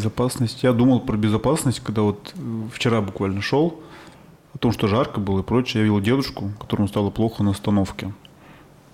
[0.00, 0.62] Безопасность.
[0.62, 3.80] Я думал про безопасность, когда вот э, вчера буквально шел,
[4.54, 5.80] о том, что жарко было и прочее.
[5.80, 8.14] Я видел дедушку, которому стало плохо на остановке.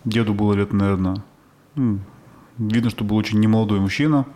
[0.04, 1.22] Деду было лет, наверное,
[1.76, 2.00] ну,
[2.58, 4.26] видно, что был очень немолодой мужчина.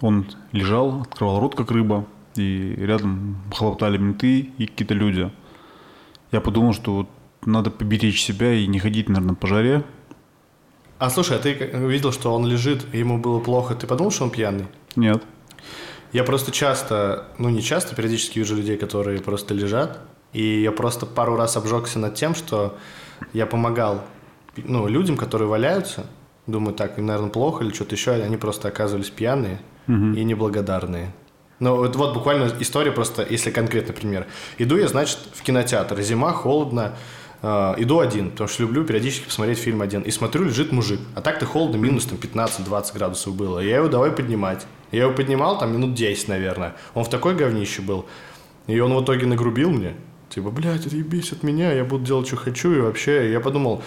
[0.00, 5.30] Он лежал, открывал рот, как рыба, и рядом хлоптали менты и какие-то люди.
[6.32, 7.08] Я подумал, что вот
[7.46, 9.84] надо поберечь себя и не ходить, наверное, по жаре.
[10.98, 14.30] А слушай, а ты видел, что он лежит, ему было плохо, ты подумал, что он
[14.30, 14.66] пьяный?
[14.98, 15.22] Нет.
[16.12, 20.00] Я просто часто, ну не часто, периодически вижу людей, которые просто лежат,
[20.32, 22.76] и я просто пару раз обжегся над тем, что
[23.32, 24.02] я помогал
[24.56, 26.06] ну, людям, которые валяются,
[26.46, 30.14] думаю, так, им, наверное, плохо или что-то еще, они просто оказывались пьяные угу.
[30.14, 31.12] и неблагодарные.
[31.60, 34.26] Ну, вот, вот буквально история просто, если конкретный пример.
[34.58, 36.94] Иду я, значит, в кинотеатр, зима, холодно,
[37.42, 40.02] иду один, потому что люблю периодически посмотреть фильм один.
[40.02, 41.00] И смотрю, лежит мужик.
[41.14, 43.60] А так-то холодно, минус там 15-20 градусов было.
[43.60, 44.66] Я его давай поднимать.
[44.90, 46.74] Я его поднимал там минут 10, наверное.
[46.94, 48.06] Он в такой говнище был.
[48.66, 49.94] И он в итоге нагрубил мне.
[50.30, 52.72] Типа, блядь, это ебись от меня, я буду делать, что хочу.
[52.72, 53.82] И вообще, я подумал,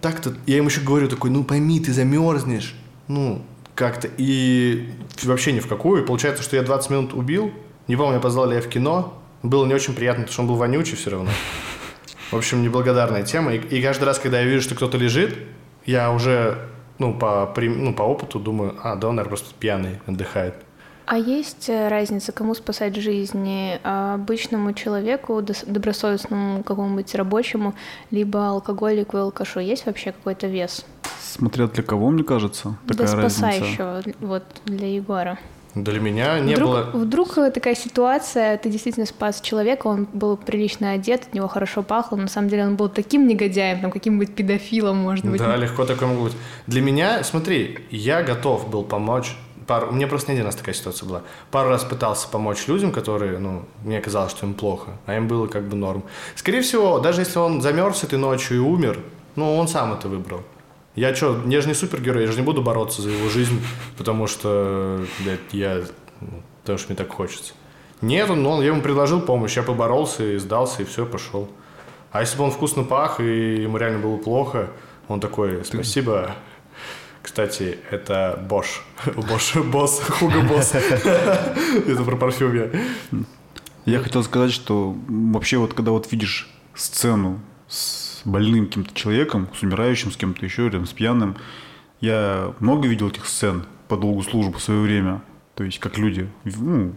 [0.00, 0.34] так-то...
[0.46, 2.74] Я ему еще говорю такой, ну пойми, ты замерзнешь.
[3.06, 3.42] Ну,
[3.74, 4.08] как-то.
[4.18, 4.90] И
[5.22, 6.02] вообще ни в какую.
[6.02, 7.52] И получается, что я 20 минут убил.
[7.86, 9.14] Не помню, я позвал ли я в кино.
[9.42, 11.30] Было не очень приятно, потому что он был вонючий все равно.
[12.30, 13.54] В общем, неблагодарная тема.
[13.54, 15.38] И, и каждый раз, когда я вижу, что кто-то лежит,
[15.86, 16.58] я уже,
[16.98, 20.54] ну, по, ну, по опыту думаю, а, да он, наверное, просто пьяный, отдыхает.
[21.06, 23.80] А есть э, разница, кому спасать жизни?
[23.82, 27.74] А обычному человеку, добросовестному какому-нибудь рабочему,
[28.10, 29.60] либо алкоголику и алкашу?
[29.60, 30.84] Есть вообще какой-то вес?
[31.22, 34.18] Смотря для кого, мне кажется, такая для спасающего, разница.
[34.20, 35.38] вот для Егора.
[35.84, 36.90] Для меня не вдруг, было...
[36.92, 42.16] Вдруг такая ситуация, ты действительно спас человека, он был прилично одет, от него хорошо пахло,
[42.16, 45.40] но на самом деле он был таким негодяем, там, каким-нибудь педофилом, может быть.
[45.40, 46.36] Да, легко такое могло быть.
[46.66, 50.74] Для меня, смотри, я готов был помочь пару, у меня просто не один раз такая
[50.74, 51.22] ситуация была.
[51.50, 55.46] Пару раз пытался помочь людям, которые, ну, мне казалось, что им плохо, а им было
[55.46, 56.02] как бы норм.
[56.34, 58.98] Скорее всего, даже если он замерз этой ночью и умер,
[59.36, 60.40] ну, он сам это выбрал.
[60.98, 63.62] Я что, я же не супергерой, я же не буду бороться за его жизнь,
[63.96, 65.84] потому что, блядь, я,
[66.62, 67.54] потому что мне так хочется.
[68.00, 71.48] Нет, он, он, я ему предложил помощь, я поборолся и сдался, и все, пошел.
[72.10, 74.70] А если бы он вкусно пах, и ему реально было плохо,
[75.06, 76.34] он такой, спасибо,
[77.22, 78.80] кстати, это Bosch.
[79.06, 80.74] Bosch, босс, Хуга босс.
[80.74, 82.70] Это про парфюм я.
[83.84, 87.38] Я хотел сказать, что вообще вот когда вот видишь сцену
[87.68, 91.36] с больным каким-то человеком, с умирающим, с кем-то еще, рядом с пьяным,
[92.00, 95.22] я много видел этих сцен по долгу службы в свое время.
[95.54, 96.94] То есть как люди ну,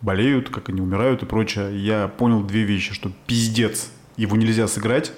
[0.00, 1.78] болеют, как они умирают и прочее.
[1.78, 5.12] Я понял две вещи, что пиздец, его нельзя сыграть.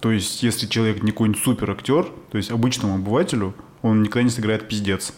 [0.00, 4.30] То есть если человек не какой-нибудь супер актер, то есть обычному обывателю– он никогда не
[4.30, 5.14] сыграет пиздец.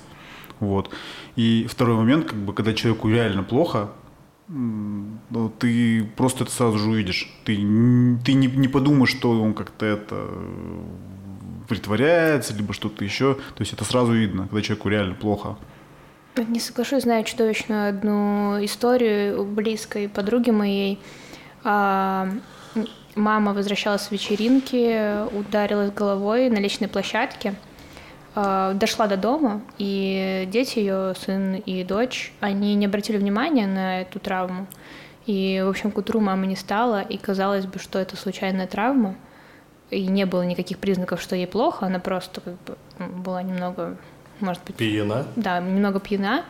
[0.59, 0.91] Вот.
[1.37, 3.91] И второй момент, как бы, когда человеку реально плохо,
[5.59, 7.33] ты просто это сразу же увидишь.
[7.45, 10.83] Ты, ты не, не подумаешь, что он как-то это э,
[11.69, 13.35] притворяется, либо что-то еще.
[13.35, 15.57] То есть это сразу видно, когда человеку реально плохо.
[16.37, 20.99] Не соглашусь, знаю чудовищную одну историю близкой подруги моей.
[21.63, 22.29] А,
[23.15, 27.55] мама возвращалась с вечеринки, ударилась головой на личной площадке–
[28.35, 34.21] дошла до дома, и дети ее, сын и дочь, они не обратили внимания на эту
[34.21, 34.67] травму.
[35.27, 39.17] И, в общем, к утру мамы не стало, и казалось бы, что это случайная травма,
[39.91, 43.97] и не было никаких признаков, что ей плохо, она просто как бы была немного,
[44.39, 44.77] может быть...
[44.77, 45.27] Пьяна?
[45.37, 46.45] Да, немного пьяна,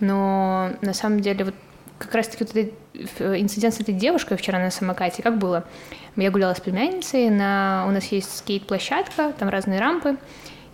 [0.00, 1.54] но на самом деле вот
[1.98, 5.64] как раз-таки вот этот инцидент с этой девушкой вчера на самокате, как было?
[6.14, 7.84] Я гуляла с племянницей, на...
[7.88, 10.16] у нас есть скейт-площадка, там разные рампы,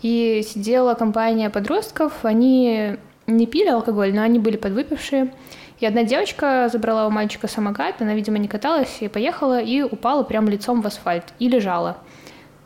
[0.03, 2.97] и сидела компания подростков, они
[3.27, 5.33] не пили алкоголь, но они были подвыпившие.
[5.81, 10.23] И одна девочка забрала у мальчика самокат, она, видимо, не каталась и поехала, и упала
[10.23, 11.99] прямо лицом в асфальт, и лежала.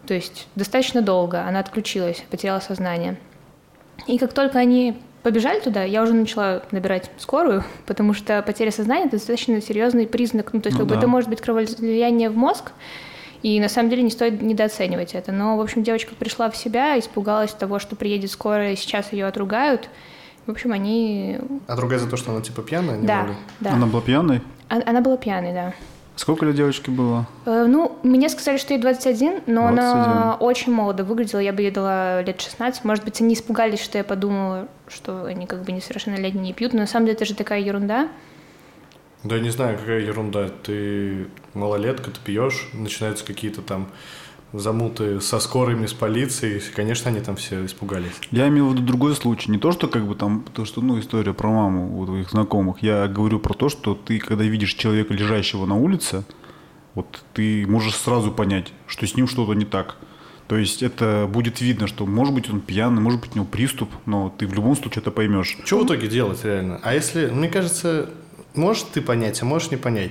[0.06, 3.16] То есть достаточно долго она отключилась, потеряла сознание.
[4.06, 9.04] И как только они побежали туда, я уже начала набирать скорую, потому что потеря сознания–
[9.06, 10.52] это достаточно серьезный признак.
[10.52, 10.94] Ну, то есть, ну, как да.
[10.94, 12.72] бы это может быть кровоизлияние в мозг,
[13.46, 15.30] и на самом деле не стоит недооценивать это.
[15.30, 19.24] Но, в общем, девочка пришла в себя, испугалась того, что приедет скорая, и сейчас ее
[19.26, 19.88] отругают.
[20.46, 21.38] В общем, они...
[21.68, 23.00] Отругают за то, что она типа пьяная?
[23.00, 23.34] Да, могли?
[23.60, 23.72] да.
[23.74, 24.42] Она была пьяной?
[24.68, 25.74] Она, она была пьяной, да.
[26.16, 27.24] Сколько лет девочке было?
[27.44, 29.78] Э, ну, мне сказали, что ей 21, но 21.
[29.78, 31.38] она очень молодо выглядела.
[31.38, 32.82] Я бы ей дала лет 16.
[32.82, 36.72] Может быть, они испугались, что я подумала, что они как бы несовершеннолетние не пьют.
[36.72, 38.08] Но на самом деле это же такая ерунда.
[39.24, 40.48] Да я не знаю, какая ерунда.
[40.48, 43.88] Ты малолетка, ты пьешь, начинаются какие-то там
[44.52, 48.12] замуты со скорыми, с полицией, конечно, они там все испугались.
[48.30, 49.50] Я имел в виду другой случай.
[49.50, 52.82] Не то, что как бы там, то, что, ну, история про маму у твоих знакомых.
[52.82, 56.24] Я говорю про то, что ты, когда видишь человека, лежащего на улице,
[56.94, 59.96] вот ты можешь сразу понять, что с ним что-то не так.
[60.48, 63.90] То есть это будет видно, что может быть он пьяный, может быть у него приступ,
[64.06, 65.58] но ты в любом случае это поймешь.
[65.64, 66.80] Что в итоге делать реально?
[66.84, 68.10] А если, мне кажется,
[68.56, 70.10] можешь ты понять, а можешь не понять.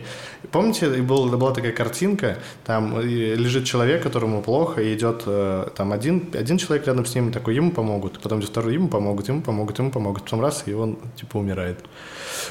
[0.52, 6.30] Помните, был, была такая картинка, там лежит человек, которому плохо, и идет э, там один,
[6.34, 9.80] один человек рядом с ним, такой, ему помогут, потом идет второй, ему помогут, ему помогут,
[9.80, 11.80] ему помогут, потом раз, и он типа умирает.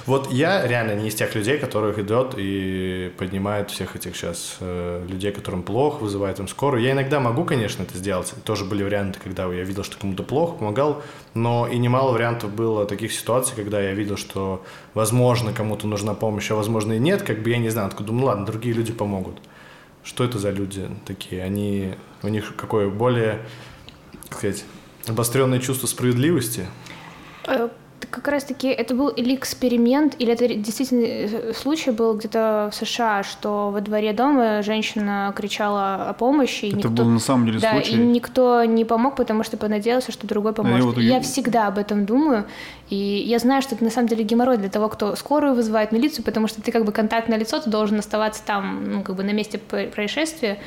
[0.07, 5.05] Вот я реально не из тех людей, которых идет и поднимает всех этих сейчас э,
[5.09, 6.83] людей, которым плохо, вызывает им скорую.
[6.83, 8.33] Я иногда могу, конечно, это сделать.
[8.45, 11.03] Тоже были варианты, когда я видел, что кому-то плохо, помогал,
[11.35, 14.65] но и немало вариантов было таких ситуаций, когда я видел, что,
[14.95, 18.27] возможно, кому-то нужна помощь, а возможно и нет, как бы я не знаю, откуда, ну
[18.27, 19.39] ладно, другие люди помогут.
[20.05, 21.43] Что это за люди такие?
[21.43, 23.41] Они, у них какое более,
[24.29, 24.65] как сказать,
[25.07, 26.67] обостренное чувство справедливости?
[28.05, 32.75] Э, как раз-таки это был или эксперимент, или это действительно э, случай был где-то в
[32.77, 36.67] США, что во дворе дома женщина кричала о помощи.
[36.67, 37.93] Это никто, был на самом деле да, случай.
[37.93, 40.85] и никто не помог, потому что понадеялся, что другой поможет.
[40.85, 42.45] вот И я- всегда об этом думаю,
[42.91, 46.25] и я знаю, что это на самом деле геморрой для того, кто скорую вызывает, милицию,
[46.25, 49.31] потому что ты как бы контактное лицо, ты должен оставаться там, ну, как бы на
[49.33, 50.59] месте происшествия,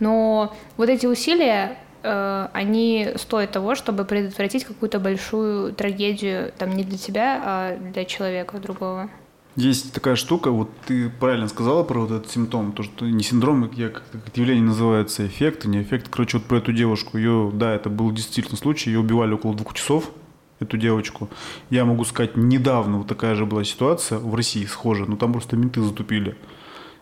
[0.00, 6.98] но вот эти усилия, они стоят того, чтобы предотвратить какую-то большую трагедию, там, не для
[6.98, 9.08] тебя, а для человека другого.
[9.56, 13.70] Есть такая штука, вот ты правильно сказала про вот этот симптом, то, что не синдром,
[13.74, 16.08] я как как это явление называется, эффект, не эффект.
[16.10, 19.74] Короче, вот про эту девушку, ее, да, это был действительно случай, ее убивали около двух
[19.74, 20.10] часов,
[20.58, 21.28] эту девочку.
[21.70, 25.56] Я могу сказать, недавно вот такая же была ситуация в России схожая, но там просто
[25.56, 26.36] менты затупили.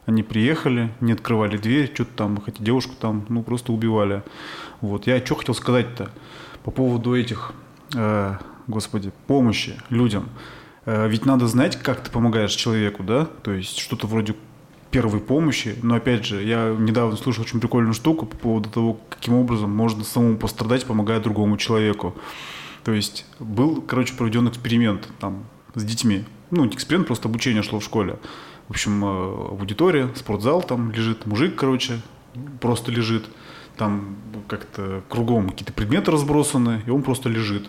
[0.05, 4.23] Они приехали, не открывали дверь, что-то там, хотя девушку там, ну, просто убивали.
[4.81, 6.11] Вот, я что хотел сказать-то
[6.65, 7.53] по поводу этих,
[7.95, 10.29] э, господи, помощи людям.
[10.87, 13.27] Э, Ведь надо знать, как ты помогаешь человеку, да?
[13.43, 14.35] То есть что-то вроде
[14.91, 15.77] первой помощи.
[15.83, 20.05] Но опять же, я недавно слышал очень прикольную штуку по поводу того, каким образом можно
[20.05, 22.15] самому пострадать, помогая другому человеку.
[22.85, 25.45] То есть был, короче, проведен эксперимент там
[25.75, 26.25] с детьми.
[26.51, 28.19] Ну, не эксперимент, просто обучение шло в школе.
[28.73, 29.09] Общем, э,
[29.51, 32.01] аудитория, спортзал там лежит, мужик, короче,
[32.59, 33.27] просто лежит.
[33.77, 34.17] Там
[34.49, 37.69] как-то кругом какие-то предметы разбросаны, и он просто лежит.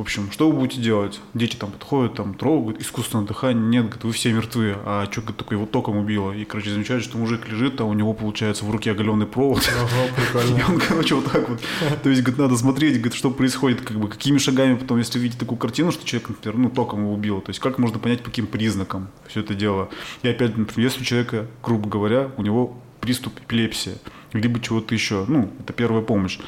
[0.00, 1.20] В общем, что вы будете делать?
[1.34, 5.36] Дети там подходят, там трогают, искусственное дыхание, нет, говорит, вы все мертвы, а что, говорит,
[5.36, 6.32] такое его током убило?
[6.32, 9.60] И, короче, замечают, что мужик лежит, а у него, получается, в руке оголенный провод.
[9.60, 11.60] И он, короче, вот так вот.
[12.02, 15.38] То есть, говорит, надо смотреть, говорит, что происходит, как бы, какими шагами потом, если увидите
[15.38, 18.30] такую картину, что человек, например, ну, током его убило, то есть, как можно понять, по
[18.30, 19.90] каким признакам все это дело.
[20.22, 23.98] И опять, например, если у человека, грубо говоря, у него приступ эпилепсии,
[24.32, 26.38] либо чего-то еще, ну, это первая помощь.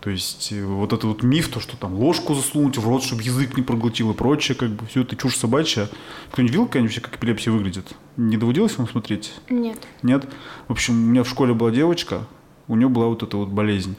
[0.00, 3.22] То есть э, вот этот вот миф, то, что там ложку засунуть в рот, чтобы
[3.22, 5.88] язык не проглотил и прочее, как бы все это чушь собачья.
[6.32, 7.94] Кто-нибудь видел, как вообще, как эпилепсия выглядит?
[8.16, 9.34] Не доводилось вам смотреть?
[9.50, 9.78] Нет.
[10.02, 10.26] Нет?
[10.68, 12.26] В общем, у меня в школе была девочка,
[12.66, 13.96] у нее была вот эта вот болезнь.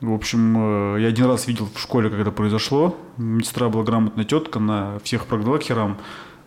[0.00, 2.96] В общем, э, я один раз видел в школе, когда произошло.
[3.16, 5.98] Медсестра была грамотная тетка, она всех прогнала к херам.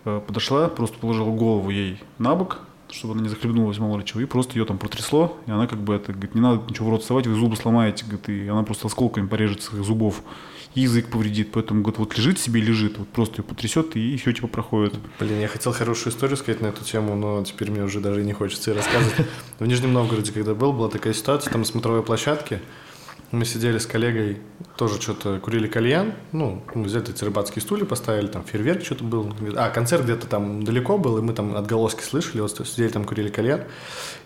[0.06, 2.60] Э, Подошла, просто положила голову ей на бок,
[2.92, 5.80] чтобы она не захлебнулась, мало ли чего, и просто ее там протрясло, и она как
[5.80, 8.64] бы это, говорит, не надо ничего в рот совать, вы зубы сломаете, говорит, и она
[8.64, 10.22] просто осколками порежет своих зубов,
[10.76, 14.34] и язык повредит, поэтому, говорит, вот лежит себе лежит, вот просто ее потрясет, и все
[14.34, 14.94] типа проходит.
[15.20, 18.34] Блин, я хотел хорошую историю сказать на эту тему, но теперь мне уже даже не
[18.34, 19.28] хочется ее рассказывать.
[19.60, 22.62] В Нижнем Новгороде, когда был, была такая ситуация, там смотровой площадке,
[23.32, 24.40] мы сидели с коллегой,
[24.78, 29.34] тоже что-то курили кальян, ну, мы взяли эти рыбацкие стулья, поставили, там фейерверк что-то был.
[29.56, 33.30] А, концерт где-то там далеко был, и мы там отголоски слышали, вот сидели там, курили
[33.30, 33.62] кальян.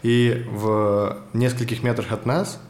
[0.04, 2.62] И в нескольких метрах от нас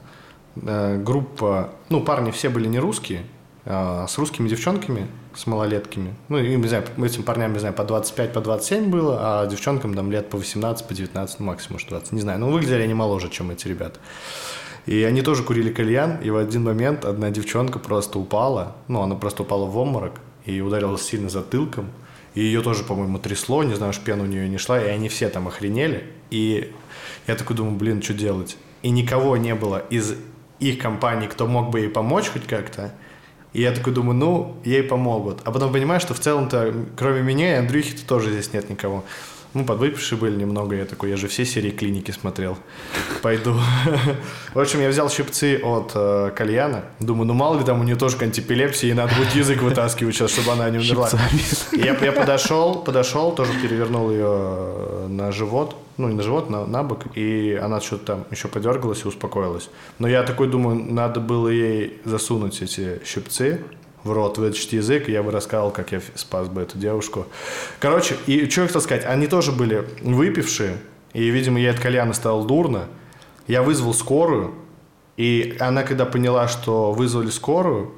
[0.55, 3.23] э, группа, ну, парни все были не русские,
[3.65, 6.15] а с русскими девчонками, с малолетками.
[6.27, 9.93] Ну, и, не знаю, этим парням, не знаю, по 25, по 27 было, а девчонкам
[9.93, 12.39] там лет по 18, по 19, ну, максимум, может, 20, не знаю.
[12.39, 13.99] Но выглядели они моложе, чем эти ребята.
[14.85, 19.15] И они тоже курили кальян, и в один момент одна девчонка просто упала, ну, она
[19.15, 20.13] просто упала в обморок
[20.45, 21.89] и ударилась сильно затылком.
[22.35, 25.09] И ее тоже, по-моему, трясло, не знаю, уж пена у нее не шла, и они
[25.09, 26.03] все там охренели.
[26.29, 26.73] И
[27.27, 28.57] я такой думаю, блин, что делать?
[28.81, 30.15] И никого не было из
[30.59, 32.93] их компании, кто мог бы ей помочь хоть как-то.
[33.53, 35.39] И я такой думаю, ну, ей помогут.
[35.43, 39.03] А потом понимаю, что в целом-то, кроме меня и Андрюхи-то тоже здесь нет никого.
[39.55, 42.55] Ну, подвыпившие были немного, я такой, я же все серии клиники смотрел.
[43.23, 43.55] Пойду.
[44.53, 46.83] В общем, я взял щипцы от э, кальяна.
[46.99, 50.15] Думаю, ну мало ли там у нее тоже к антипилепсии, и надо будет язык вытаскивать
[50.15, 51.09] сейчас, чтобы она не умерла.
[51.71, 55.75] Я, я подошел, подошел, тоже перевернул ее на живот.
[55.97, 59.69] ну, не на живот, на, на бок, и она что-то там еще подергалась и успокоилась.
[59.97, 63.61] Но я такой думаю, надо было ей засунуть эти щипцы
[64.03, 67.27] в рот, вытащить язык, и я бы рассказал, как я спас бы эту девушку.
[67.79, 70.77] Короче, и что я хотел сказать, они тоже были выпившие,
[71.13, 72.85] и, видимо, ей от кальяна стало дурно.
[73.47, 74.53] Я вызвал скорую,
[75.17, 77.93] и она, когда поняла, что вызвали скорую,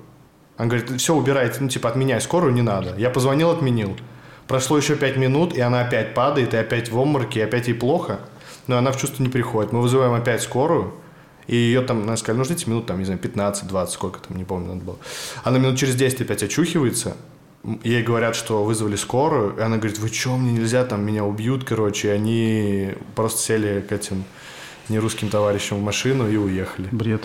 [0.57, 2.95] она говорит, все, убирайте, ну, типа, отменяй скорую, не надо.
[2.97, 3.97] Я позвонил, отменил.
[4.47, 7.73] Прошло еще пять минут, и она опять падает, и опять в обмороке, и опять ей
[7.73, 8.19] плохо.
[8.67, 9.71] Но она в чувство не приходит.
[9.71, 10.93] Мы вызываем опять скорую,
[11.47, 14.43] и ее там, она сказали, ну ждите минут, там, не знаю, 15-20, сколько там, не
[14.43, 14.97] помню, надо было.
[15.43, 17.15] Она минут через 10 опять очухивается,
[17.83, 21.63] ей говорят, что вызвали скорую, и она говорит, вы что, мне нельзя, там, меня убьют,
[21.63, 24.23] короче, и они просто сели к этим
[24.89, 26.87] нерусским товарищам в машину и уехали.
[26.91, 27.23] Бред.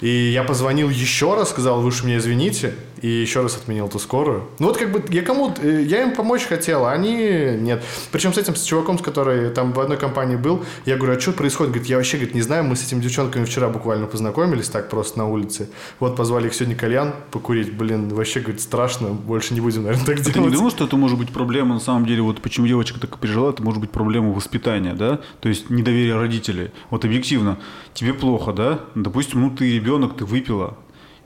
[0.00, 3.98] И я позвонил еще раз, сказал, вы уж меня извините, и еще раз отменил ту
[3.98, 4.44] скорую.
[4.58, 7.12] Ну вот как бы я кому э, я им помочь хотел, а они
[7.60, 7.84] нет.
[8.10, 11.20] Причем с этим, с чуваком, с которой там в одной компании был, я говорю, а
[11.20, 11.72] что происходит?
[11.74, 15.18] Говорит, я вообще говорит, не знаю, мы с этими девчонками вчера буквально познакомились так просто
[15.18, 15.68] на улице.
[16.00, 20.16] Вот позвали их сегодня кальян покурить, блин, вообще, говорит, страшно, больше не будем, наверное, так
[20.16, 20.50] Ты делать.
[20.50, 23.50] не думал, что это может быть проблема, на самом деле, вот почему девочка так пережила,
[23.50, 25.20] это может быть проблема воспитания, да?
[25.42, 26.70] То есть недоверие родителей.
[26.88, 27.58] Вот объективно,
[27.92, 28.80] тебе плохо, да?
[28.94, 30.78] Допустим, ну ты ребенок, ты выпила.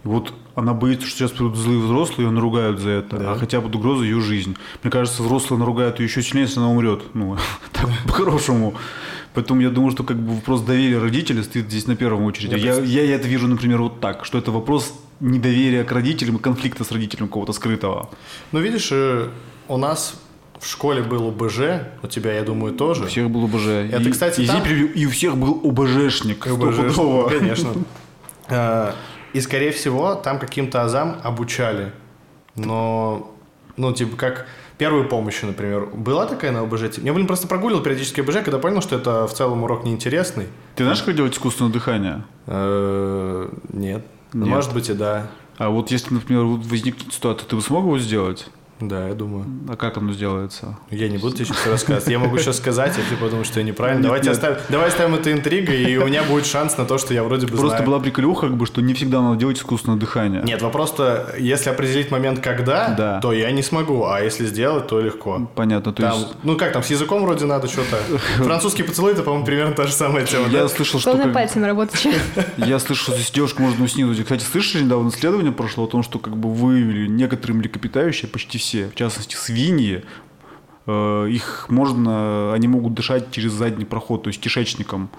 [0.09, 3.33] Вот она боится, что сейчас придут злые взрослые, ее наругают за это, Да.
[3.33, 4.57] а хотя бы угроза ее жизнь.
[4.83, 7.03] Мне кажется, взрослые наругают ее еще сильнее, если она умрет.
[7.15, 7.37] Ну,
[7.73, 8.75] так, по-хорошему.
[9.35, 12.55] Поэтому я думаю, что как бы вопрос доверия родителей стоит здесь на первом очереди.
[12.57, 16.39] Я Я, я, это вижу, например, вот так, что это вопрос недоверия к родителям и
[16.41, 18.09] конфликта с родителем какого-то скрытого.
[18.53, 19.29] Ну, видишь, э,
[19.69, 20.15] у нас
[20.59, 21.61] в школе был ОБЖ,
[22.03, 23.05] у тебя, я думаю, тоже.
[23.05, 23.67] У всех был ОБЖ.
[23.93, 26.47] Это, и, кстати, и, там- и у всех был ОБЖшник.
[26.47, 27.31] ОБЖ.
[27.39, 27.75] Конечно.
[29.33, 31.93] И, скорее всего, там каким-то азам обучали.
[32.57, 33.35] Но,
[33.77, 34.47] ну, типа, как
[34.79, 35.87] первую помощь, например.
[35.87, 36.99] Была такая на ОБЖ?
[36.99, 40.47] Я, блин, просто прогуливал периодически ОБЖ, когда понял, что это в целом урок неинтересный.
[40.77, 42.25] Ты знаешь, как делать искусственное дыхание?
[42.47, 44.07] Э, Нет.
[44.33, 45.29] Может быть, и да.
[45.57, 48.49] А вот если, например, возникнет ситуация, ты бы смог его сделать?
[48.81, 49.45] Да, я думаю.
[49.69, 50.79] А как оно сделается?
[50.91, 52.09] Я не буду тебе сейчас рассказывать.
[52.09, 53.99] Я могу сейчас сказать, а ты подумаешь, что я неправильно.
[53.99, 54.37] Нет, Давайте нет.
[54.37, 57.47] оставим, давай оставим это интригой, и у меня будет шанс на то, что я вроде
[57.47, 57.87] бы Просто знаю.
[57.87, 60.43] была приколюха, как бы, что не всегда надо делать искусственное дыхание.
[60.45, 63.21] Нет, вопрос-то, если определить момент когда, Да.
[63.21, 65.51] то я не смогу, а если сделать, то легко.
[65.57, 66.29] Понятно, то Там, есть...
[66.45, 67.97] ну как там, с языком вроде надо что-то.
[68.45, 70.47] Французский поцелуй, это, по-моему, примерно та же самая тема.
[70.49, 70.69] Я да?
[70.69, 71.11] слышал, что...
[71.11, 72.07] Главное как- пальцем работать.
[72.59, 74.23] Я слышал, что здесь девушка можно уснуть.
[74.23, 78.68] Кстати, слышали, недавно исследование прошло о том, что как бы выявили некоторые млекопитающие, почти все,
[78.75, 80.05] в частности свиньи,
[80.87, 85.11] э, их можно, они могут дышать через задний проход, то есть кишечником.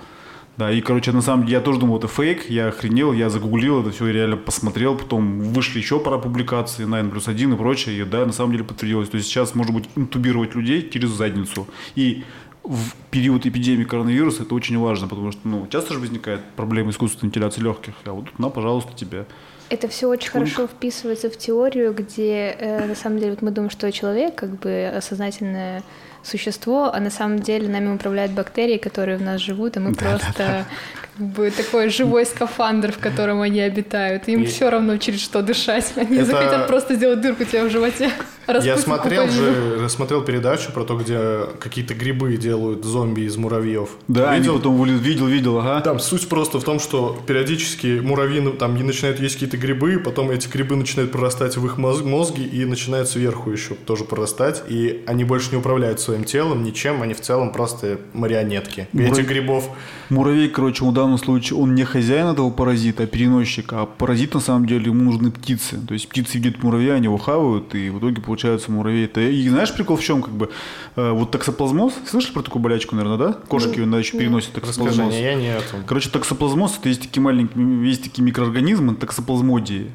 [0.60, 3.80] Да, и, короче, на самом деле, я тоже думал, это фейк, я охренел, я загуглил
[3.80, 8.04] это все, реально посмотрел, потом вышли еще пара публикаций, 9 плюс 1 и прочее, и
[8.04, 9.08] да, на самом деле подтвердилось.
[9.08, 11.66] То есть сейчас можно будет интубировать людей через задницу.
[11.96, 12.26] И
[12.64, 17.30] в период эпидемии коронавируса это очень важно, потому что, ну, часто же возникает проблема искусственной
[17.30, 19.28] вентиляции легких, а вот тут, на, пожалуйста, тебе.
[19.70, 23.70] Это все очень хорошо вписывается в теорию, где э, на самом деле вот мы думаем,
[23.70, 25.84] что человек как бы осознательное
[26.24, 30.66] существо, а на самом деле нами управляют бактерии, которые в нас живут, а мы просто
[31.02, 34.28] как бы такой живой скафандр, в котором они обитают.
[34.28, 35.92] Им И- все равно через что дышать.
[35.96, 38.10] Они Это- захотят просто сделать дырку тебе в животе.
[38.64, 41.20] Я смотрел же, смотрел передачу про то, где
[41.60, 43.90] какие-то грибы делают зомби из муравьев.
[44.08, 44.54] Да, Видел?
[44.54, 45.82] они потом вылез- видел, видел, ага.
[45.82, 50.32] Там суть просто в том, что периодически муравьи там и начинают есть какие-то грибы, потом
[50.32, 55.04] эти грибы начинают прорастать в их моз- мозги и начинают сверху еще тоже прорастать, и
[55.06, 59.70] они больше не управляют своим телом ничем, они в целом просто марионетки Муравь- этих грибов.
[60.10, 64.40] Муравей, короче, в данном случае, он не хозяин этого паразита, а переносчик, а паразит, на
[64.40, 65.78] самом деле, ему нужны птицы.
[65.86, 69.06] То есть птицы видят муравья, они его хавают, и в итоге получается муравей.
[69.06, 69.22] Это...
[69.22, 70.50] И знаешь, прикол в чем, как бы,
[70.96, 73.34] э, вот токсоплазмоз, слышали про такую болячку, наверное, да?
[73.34, 75.14] Кошки, она еще переносят Расскажи токсоплазмоз.
[75.14, 75.84] мне, я не это.
[75.86, 79.92] Короче, токсоплазмоз это есть такие маленькие, есть такие микроорганизмы, токсоплазмодии.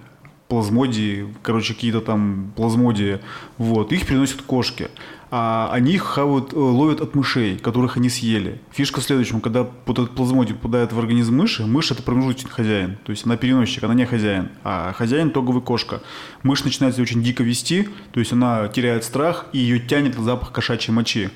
[0.48, 3.20] Плазмодии, короче, какие-то там плазмодии.
[3.56, 4.88] Вот, их переносят кошки.
[5.36, 8.60] А они их хавают, э, ловят от мышей, которых они съели.
[8.70, 12.98] Фишка в следующем, когда вот этот плазмодий попадает в организм мыши, мышь это промежуточный хозяин.
[13.04, 14.50] То есть она переносчик, она не хозяин.
[14.62, 16.02] А хозяин тоговый кошка.
[16.44, 20.22] Мышь начинает себя очень дико вести, то есть она теряет страх и ее тянет на
[20.22, 21.30] запах кошачьей мочи.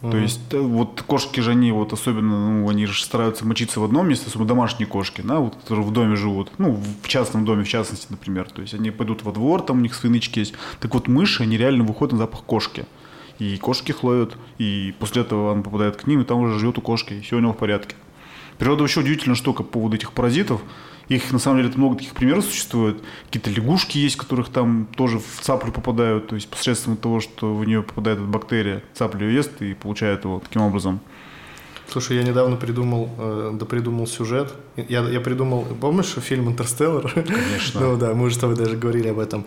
[0.00, 3.84] То есть э, вот кошки же они вот особенно, ну, они же стараются мочиться в
[3.84, 7.62] одном месте, особенно домашние кошки, да, вот, которые в доме живут, ну, в частном доме,
[7.62, 8.50] в частности, например.
[8.50, 10.54] То есть они пойдут во двор, там у них свои нычки есть.
[10.80, 12.84] Так вот мыши, они реально выходят на запах кошки.
[13.42, 14.04] И кошки их
[14.58, 17.38] и после этого он попадает к ним, и там уже живет у кошки, и все
[17.38, 17.96] у него в порядке.
[18.56, 20.60] Природа вообще удивительная штука по поводу этих паразитов.
[21.08, 23.02] Их на самом деле много таких примеров существует.
[23.24, 27.64] Какие-то лягушки есть, которых там тоже в цаплю попадают, то есть посредством того, что в
[27.64, 31.00] нее попадает эта бактерия, цапля ее ест и получает его таким образом.
[31.92, 34.54] Слушай, я недавно придумал, э, да придумал сюжет.
[34.76, 37.12] Я, я придумал, помнишь фильм «Интерстеллар»?
[37.12, 37.80] Конечно.
[37.80, 39.44] ну да, мы же с тобой даже говорили об этом.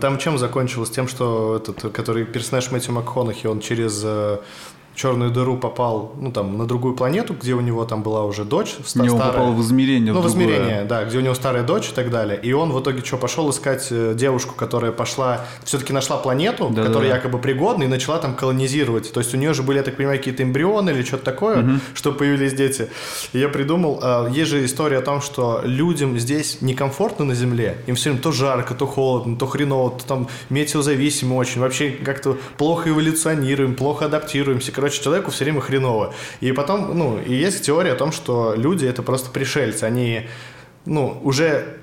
[0.00, 0.88] Там чем закончилось?
[0.88, 4.38] Тем, что этот, который персонаж Мэтью МакКонахи, он через э,
[4.94, 8.76] черную дыру попал, ну, там, на другую планету, где у него там была уже дочь
[8.84, 9.32] ста- Не, он старая.
[9.32, 10.12] попал в измерение.
[10.12, 10.44] Ну, в другое.
[10.46, 12.38] измерение, да, где у него старая дочь и так далее.
[12.40, 16.86] И он в итоге что, пошел искать э, девушку, которая пошла, все-таки нашла планету, Да-да-да.
[16.88, 19.12] которая якобы пригодна, и начала там колонизировать.
[19.12, 22.12] То есть у нее же были, я так понимаю, какие-то эмбрионы или что-то такое, что
[22.12, 22.88] появились дети.
[23.32, 27.78] И я придумал, э, есть же история о том, что людям здесь некомфортно на Земле,
[27.86, 32.36] им все время то жарко, то холодно, то хреново, то там метеозависимы очень, вообще как-то
[32.56, 34.72] плохо эволюционируем, плохо адаптируемся.
[34.84, 36.12] Короче, человеку все время хреново.
[36.42, 40.28] И потом, ну, и есть теория о том, что люди это просто пришельцы, они,
[40.84, 41.78] ну, уже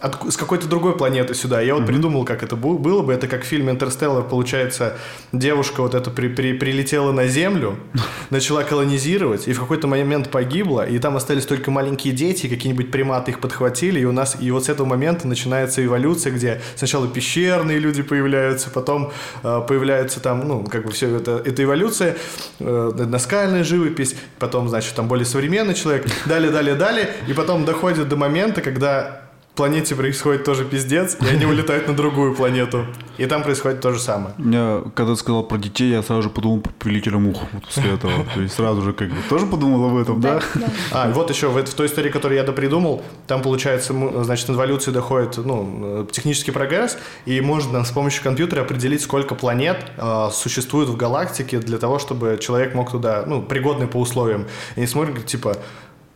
[0.00, 1.60] от- с какой-то другой планеты сюда.
[1.60, 3.12] Я вот придумал, как это бу- было бы.
[3.12, 4.96] Это как в фильме «Интерстеллар», получается,
[5.32, 7.76] девушка вот эта при- при- прилетела на Землю,
[8.30, 13.32] начала колонизировать, и в какой-то момент погибла, и там остались только маленькие дети, какие-нибудь приматы
[13.32, 17.78] их подхватили, и у нас, и вот с этого момента начинается эволюция, где сначала пещерные
[17.78, 22.16] люди появляются, потом э, появляются там, ну, как бы все это, это эволюция,
[22.58, 28.08] э, наскальная живопись, потом, значит, там более современный человек, далее, далее, далее, и потом доходит
[28.08, 29.22] до момента, когда
[29.54, 32.86] планете происходит тоже пиздец, и они улетают на другую планету.
[33.18, 34.34] И там происходит то же самое.
[34.38, 37.66] У меня, когда ты сказал про детей, я сразу же подумал про прилетели мух вот
[37.66, 38.12] после этого.
[38.34, 40.40] То есть сразу же как бы тоже подумал об этом, да?
[40.54, 40.66] да.
[40.92, 44.54] А, и вот еще в, в той истории, которую я допридумал, там, получается, значит, в
[44.54, 50.28] эволюции доходит ну, э, технический прогресс, и можно с помощью компьютера определить, сколько планет э,
[50.32, 54.46] существует в галактике для того, чтобы человек мог туда, ну, пригодный по условиям.
[54.76, 55.56] И они смотрят, говорят, типа,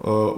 [0.01, 0.29] э,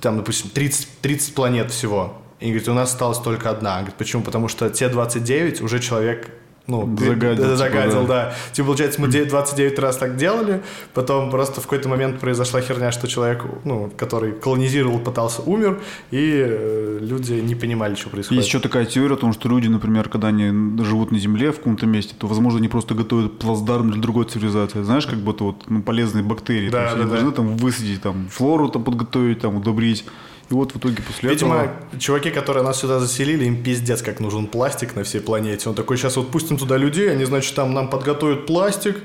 [0.00, 2.21] там, допустим, 30, 30 планет всего.
[2.42, 3.76] И говорит, у нас осталась только одна.
[3.76, 4.22] Говорит, почему?
[4.22, 6.28] Потому что те 29 уже человек
[6.68, 8.06] ну, Загадил, типа, загадил, да.
[8.06, 8.34] да.
[8.52, 10.62] Типа, получается, мы 9 29 раз так делали,
[10.94, 15.80] потом просто в какой-то момент произошла херня, что человек, ну, который колонизировал, пытался, умер,
[16.12, 18.42] и э, люди не понимали, что происходит.
[18.42, 21.56] Есть еще такая теория о том, что люди, например, когда они живут на Земле в
[21.56, 24.82] каком-то месте, то, возможно, они просто готовят плацдарм для другой цивилизации.
[24.82, 26.70] Знаешь, как будто вот ну, полезные бактерии.
[26.70, 27.16] Да, то есть да, они да.
[27.16, 30.04] должны там высадить, там, флору там подготовить, там, удобрить.
[30.52, 31.98] И вот в итоге после Видимо, этого...
[31.98, 35.66] чуваки, которые нас сюда заселили, им пиздец, как нужен пластик на всей планете.
[35.70, 38.98] Он такой, сейчас вот пустим туда людей, они, значит, там нам подготовят пластик.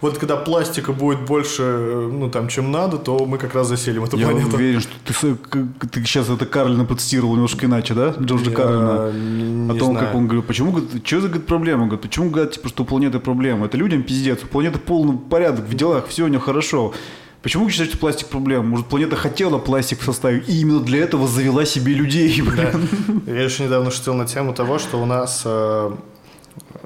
[0.00, 4.04] Вот когда пластика будет больше, э, ну, там, чем надо, то мы как раз заселим
[4.04, 4.54] эту Я планету.
[4.54, 8.14] уверен, что ты, ты сейчас это Карлина процитировал немножко иначе, да?
[8.20, 9.10] Джорджа Я Карлина.
[9.10, 10.06] не О том, знаю.
[10.06, 11.86] как он говорит, почему, говорит, что за говорит, проблема?
[11.86, 13.66] Говорит, почему говорят, типа, что у планеты проблема?
[13.66, 16.94] Это людям пиздец, у планеты полный порядок в делах, все у нее хорошо.
[17.42, 18.64] Почему считаете, пластик проблема?
[18.64, 22.88] Может, планета хотела пластик в составе, и именно для этого завела себе людей, блин.
[23.26, 23.32] Да.
[23.32, 25.90] Я еще недавно шутил на тему того, что у нас э,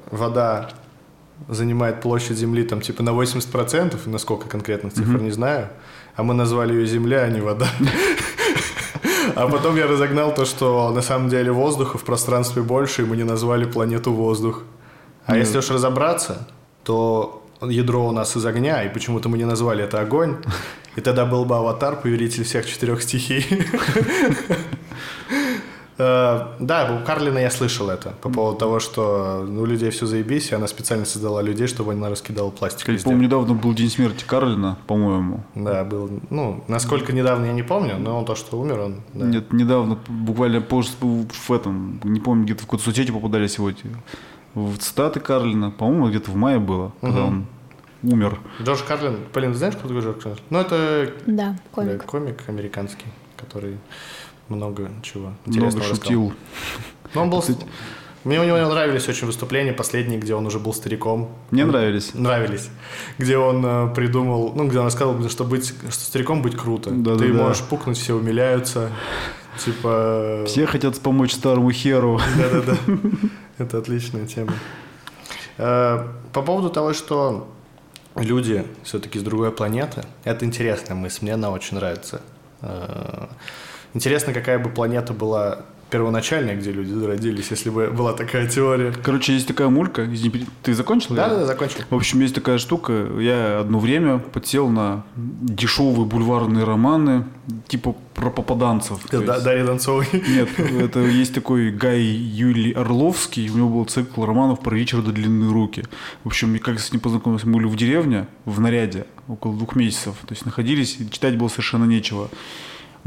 [0.09, 0.71] вода
[1.47, 5.69] занимает площадь Земли там типа на 80%, насколько конкретных цифр не знаю,
[6.15, 7.67] а мы назвали ее Земля, а не вода.
[9.35, 13.17] А потом я разогнал то, что на самом деле воздуха в пространстве больше, и мы
[13.17, 14.63] не назвали планету воздух.
[15.27, 16.47] А если уж разобраться,
[16.83, 20.37] то ядро у нас из огня, и почему-то мы не назвали это огонь.
[20.95, 23.45] И тогда был бы аватар, повелитель всех четырех стихий.
[25.99, 30.05] Э, Да, у Карлина я слышал это по поводу того, что ну, у людей все
[30.05, 33.89] заебись, и она специально создала людей, чтобы она раскидала пластик Я помню, недавно был день
[33.89, 35.43] смерти Карлина, по-моему.
[35.55, 36.09] Да, был.
[36.29, 39.01] Ну, насколько недавно я не помню, но он то, что умер, он.
[39.13, 43.81] Нет, недавно, буквально позже, в этом, не помню, где-то в какой-то соцсети попадали сегодня.
[44.57, 47.45] В цитаты Карлина, по-моему, где-то в мае было, когда он
[48.01, 48.39] умер.
[48.59, 50.39] Джордж Карлин, блин, ты знаешь, кто такой Джордж Карлин?
[50.49, 52.05] Ну, это Да, да, комик.
[52.05, 53.77] комик американский, который
[54.49, 56.03] много чего Много интересного рассказал.
[56.03, 56.33] шутил.
[57.13, 57.43] Но он был...
[58.23, 61.29] Мне у него нравились очень выступления последние, где он уже был стариком.
[61.51, 62.13] Мне нравились.
[62.15, 62.69] Нравились.
[63.19, 66.89] Где он э, придумал, ну, где он рассказывал, что быть, что стариком быть круто.
[66.89, 67.31] Ты Да-да-да.
[67.31, 68.89] можешь пукнуть, все умиляются.
[69.57, 70.43] Типа...
[70.45, 72.19] Все хотят помочь старому херу.
[72.37, 72.77] Да-да-да.
[73.57, 74.53] Это отличная тема.
[75.57, 77.47] Э, По поводу того, что
[78.15, 82.21] люди все-таки с другой планеты, это интересная мысль, мне она очень нравится.
[82.61, 83.27] Э,
[83.93, 88.93] Интересно, какая бы планета была первоначальная, где люди родились, если бы была такая теория.
[89.03, 90.07] Короче, есть такая мулька.
[90.63, 91.15] Ты закончил?
[91.15, 91.23] её?
[91.23, 91.79] Да-да-да, закончил.
[91.89, 93.07] В общем, есть такая штука.
[93.19, 97.25] Я одно время подсел на дешевые бульварные романы,
[97.67, 98.99] типа про попаданцев.
[99.09, 100.07] То Да- есть- Дарья Донцовой.
[100.11, 105.51] Нет, это есть такой Гай Юлий Орловский, у него был цикл романов про Ричарда Длинные
[105.51, 105.83] руки.
[106.23, 110.15] В общем, как с ним познакомился, мы были в деревне, в наряде, около двух месяцев.
[110.27, 112.29] То есть находились, читать было совершенно нечего.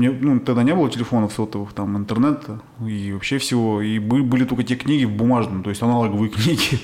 [0.01, 3.83] Мне, ну, тогда не было телефонов сотовых, там, интернета и вообще всего.
[3.83, 6.81] И были, были только те книги в бумажном, то есть аналоговые книги.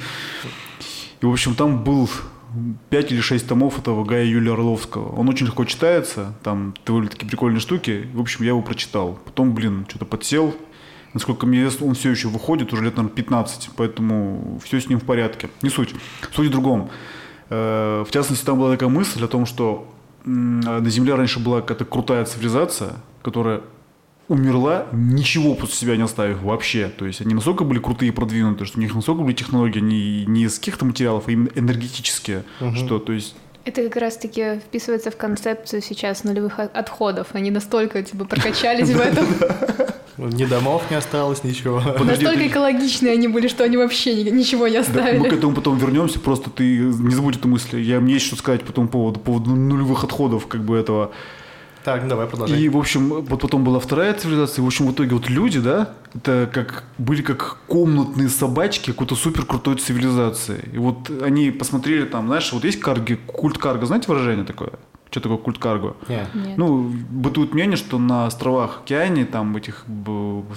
[1.23, 2.11] И, в общем, там был
[2.91, 5.17] 5 или 6 томов этого Гая Юлия Орловского.
[5.17, 8.07] Он очень легко читается, там довольно такие прикольные штуки.
[8.13, 9.19] В общем, я его прочитал.
[9.25, 10.55] Потом, блин, что-то подсел.
[11.15, 15.01] Насколько мне известно, он все еще выходит, уже лет, наверное, 15, поэтому все с ним
[15.01, 15.49] в порядке.
[15.63, 15.95] Не суть.
[16.35, 16.91] Суть в другом.
[17.49, 19.91] Э, в частности, там была такая мысль о том, что
[20.27, 23.62] на Земле раньше была какая-то крутая цивилизация, которая
[24.29, 26.89] умерла, ничего после себя не оставив вообще.
[26.89, 30.25] То есть они настолько были крутые и продвинутые, что у них настолько были технологии не,
[30.27, 32.77] не из каких-то материалов, а именно энергетические, угу.
[32.77, 33.35] что то есть
[33.65, 37.29] это как раз-таки вписывается в концепцию сейчас нулевых отходов.
[37.33, 39.27] Они настолько типа прокачались в этом.
[40.19, 41.81] Ни домов не осталось, ничего.
[41.81, 45.19] Настолько экологичные они были, что они вообще ничего не оставили.
[45.19, 47.81] Мы к этому потом вернемся, просто ты не забудь эту мысль.
[47.81, 51.11] Я, мне есть что сказать по этому поводу, по поводу нулевых отходов, как бы этого.
[51.87, 52.61] Так, давай продолжай.
[52.61, 55.61] И, в общем, вот потом была вторая цивилизация, и, в общем, в итоге вот люди,
[55.61, 60.68] да, это как, были как комнатные собачки какой-то супер крутой цивилизации.
[60.72, 64.72] И вот они посмотрели там, знаешь, вот есть карги, культ карга, знаете выражение такое?
[65.12, 65.94] Что такое культ карго?
[66.09, 66.29] Нет.
[66.57, 69.85] Ну, бытует мнение, что на островах Океании, там этих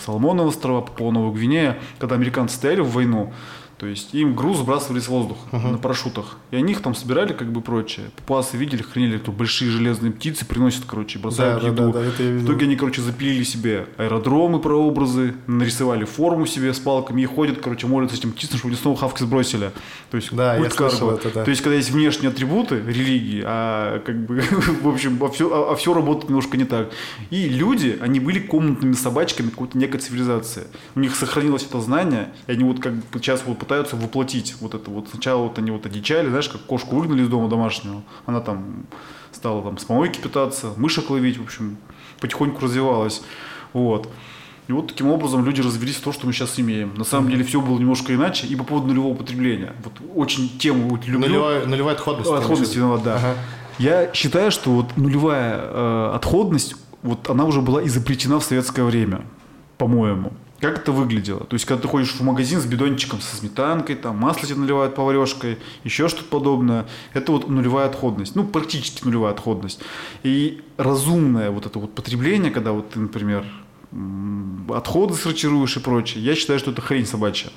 [0.03, 3.31] Соломоновых острова, Папуа Новая Гвинея, когда американцы стояли в войну,
[3.79, 5.71] то есть им груз сбрасывали с воздуха uh-huh.
[5.71, 6.37] на парашютах.
[6.51, 8.11] И они их там собирали, как бы прочее.
[8.17, 11.93] Папуасы видели, хранили, кто большие железные птицы приносят, короче, бросают да, еду.
[11.93, 16.79] Да, да, да, В итоге они, короче, запилили себе аэродромы, прообразы, нарисовали форму себе с
[16.79, 19.71] палками и ходят, короче, молятся этим птицам, чтобы они снова хавки сбросили.
[20.11, 21.45] То есть, да, я слышал это, да.
[21.45, 24.41] То есть, когда есть внешние атрибуты религии, а как бы,
[24.81, 26.89] в общем, а все, а, а все работает немножко не так.
[27.29, 30.67] И люди, они были комнатными собачками какой-то некой цивилизации.
[30.95, 34.73] У них сохранилось это знание, и они вот как бы сейчас вот пытаются воплотить вот
[34.73, 35.09] это вот.
[35.09, 38.87] Сначала вот они вот одичали, знаешь, как кошку выгнали из дома домашнего, она там
[39.31, 41.77] стала там с помойки питаться, мышек ловить, в общем,
[42.19, 43.21] потихоньку развивалась.
[43.73, 44.09] Вот.
[44.67, 46.95] И вот таким образом люди развелись в то, что мы сейчас имеем.
[46.95, 48.47] На самом деле все было немножко иначе.
[48.47, 49.73] И по поводу нулевого потребления.
[49.83, 51.27] Вот очень тему вот люблю.
[51.27, 52.31] Нулевая, нулевая отходность.
[52.31, 53.15] Отходность, виноват, да.
[53.17, 53.35] Ага.
[53.77, 59.21] Я считаю, что вот нулевая э, отходность, вот она уже была изобретена в советское время,
[59.77, 60.33] по-моему.
[60.59, 61.45] Как это выглядело?
[61.45, 64.93] То есть, когда ты ходишь в магазин с бидончиком со сметанкой, там масло тебе наливают
[64.93, 69.81] поварешкой, еще что-то подобное, это вот нулевая отходность, ну, практически нулевая отходность.
[70.23, 73.45] И разумное вот это вот потребление, когда вот ты, например,
[74.69, 77.51] отходы сортируешь и прочее, я считаю, что это хрень собачья.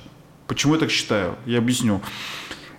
[0.47, 1.35] Почему я так считаю?
[1.45, 2.01] Я объясню.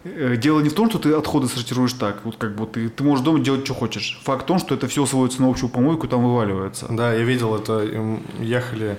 [0.04, 3.04] Э, дело не в том, что ты отходы сортируешь так, вот как бы ты, ты
[3.04, 4.20] можешь дома делать, что хочешь.
[4.24, 6.86] Факт в том, что это все сводится на общую помойку, там вываливается.
[6.90, 7.86] Да, я видел это,
[8.40, 8.98] ехали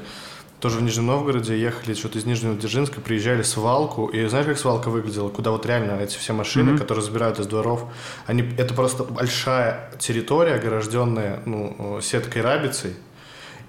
[0.65, 4.89] тоже в Нижнем Новгороде, ехали что-то из Нижнего Дзержинска, приезжали свалку, и знаешь, как свалка
[4.89, 5.29] выглядела?
[5.29, 6.79] Куда вот реально эти все машины, mm-hmm.
[6.79, 7.83] которые забирают из дворов,
[8.25, 12.95] они, это просто большая территория, огражденная ну, сеткой рабицей,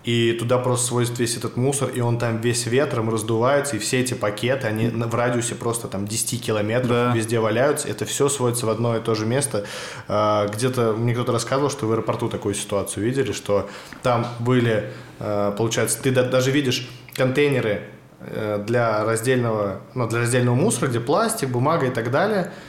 [0.06, 4.00] и туда просто свозят весь этот мусор, и он там весь ветром раздувается, и все
[4.00, 7.12] эти пакеты, они в радиусе просто там 10 километров да.
[7.12, 9.66] везде валяются, это все сводится в одно и то же место.
[10.06, 13.68] А, где-то мне кто-то рассказывал, что в аэропорту такую ситуацию видели, что
[14.04, 17.82] там были, а, получается, ты даже видишь контейнеры
[18.20, 22.52] э, для раздельного, ну, для раздельного мусора, где пластик, бумага и так далее–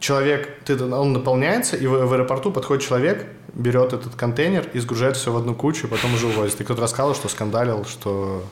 [0.00, 5.16] человек, ты, он наполняется, и в, в аэропорту подходит человек, берет этот контейнер и сгружает
[5.16, 6.60] все в одну кучу, и потом уже увозит.
[6.60, 8.42] И кто-то рассказал, что скандалил, что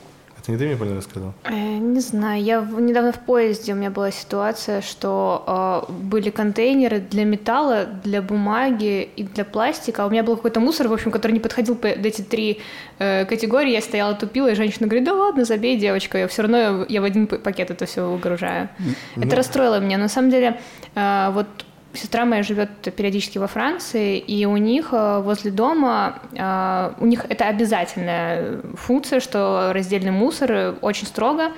[0.41, 1.33] это не ты мне понял рассказал?
[1.43, 2.43] Э, не знаю.
[2.43, 8.21] Я недавно в поезде у меня была ситуация, что э, были контейнеры для металла, для
[8.21, 10.03] бумаги и для пластика.
[10.03, 12.59] А у меня был какой-то мусор, в общем, который не подходил под эти три
[12.99, 13.71] э, категории.
[13.71, 17.03] Я стояла, тупила, и женщина говорит, да ладно, забей, девочка, я все равно я в
[17.03, 18.69] один пакет это все выгружаю.
[19.15, 19.23] Ну...
[19.23, 19.97] Это расстроило меня.
[19.97, 20.59] На самом деле,
[20.95, 21.47] э, вот
[21.93, 27.25] Сестра моя живет периодически во Франции, и у них э, возле дома, э, у них
[27.27, 31.51] это обязательная функция, что раздельный мусор очень строго.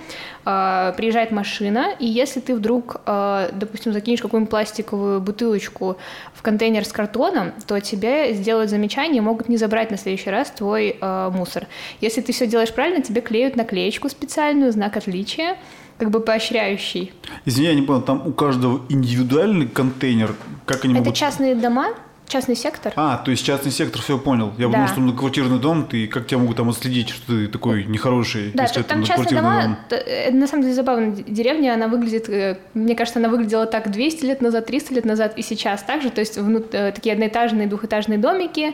[0.45, 5.97] Э, приезжает машина, и если ты вдруг, допустим, закинешь какую-нибудь пластиковую бутылочку
[6.33, 10.97] в контейнер с картоном, то тебе сделают замечание могут не забрать на следующий раз твой
[11.01, 11.67] мусор.
[11.99, 15.57] Если ты все делаешь правильно, тебе клеют наклеечку специальную, знак отличия,
[16.01, 17.13] как бы поощряющий.
[17.45, 20.33] Извини, я не понял, там у каждого индивидуальный контейнер,
[20.65, 21.15] как они Это могут...
[21.15, 21.89] частные дома,
[22.25, 22.91] частный сектор.
[22.95, 24.51] А, то есть частный сектор, все понял.
[24.57, 24.73] Я да.
[24.73, 28.63] думал, что многоквартирный дом, ты как тебя могут там отследить, что ты такой нехороший, да,
[28.63, 29.77] если там это частные дома, дом.
[29.91, 31.11] Это, на самом деле забавно.
[31.11, 35.37] Деревня, она выглядит, э, мне кажется, она выглядела так 200 лет назад, 300 лет назад
[35.37, 36.09] и сейчас также.
[36.09, 38.73] То есть внут, э, такие одноэтажные, двухэтажные домики,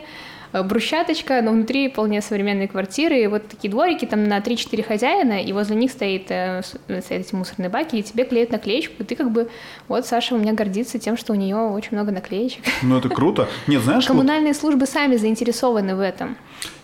[0.52, 5.52] брусчаточка, но внутри вполне современные квартиры, и вот такие дворики там на 3-4 хозяина, и
[5.52, 9.30] возле них стоит, э, стоят эти мусорные баки, и тебе клеят наклеечку, и ты как
[9.30, 9.48] бы,
[9.88, 12.64] вот Саша у меня гордится тем, что у нее очень много наклеечек.
[12.82, 13.48] Ну это круто.
[13.66, 14.60] Нет, знаешь, Коммунальные вот...
[14.60, 16.36] службы сами заинтересованы в этом.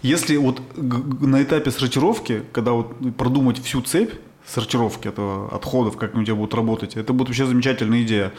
[0.03, 4.13] Если вот на этапе сортировки, когда вот продумать всю цепь,
[4.47, 6.97] сортировки этого отходов, как они у тебя будут работать.
[6.97, 8.33] Это будет вообще замечательная идея.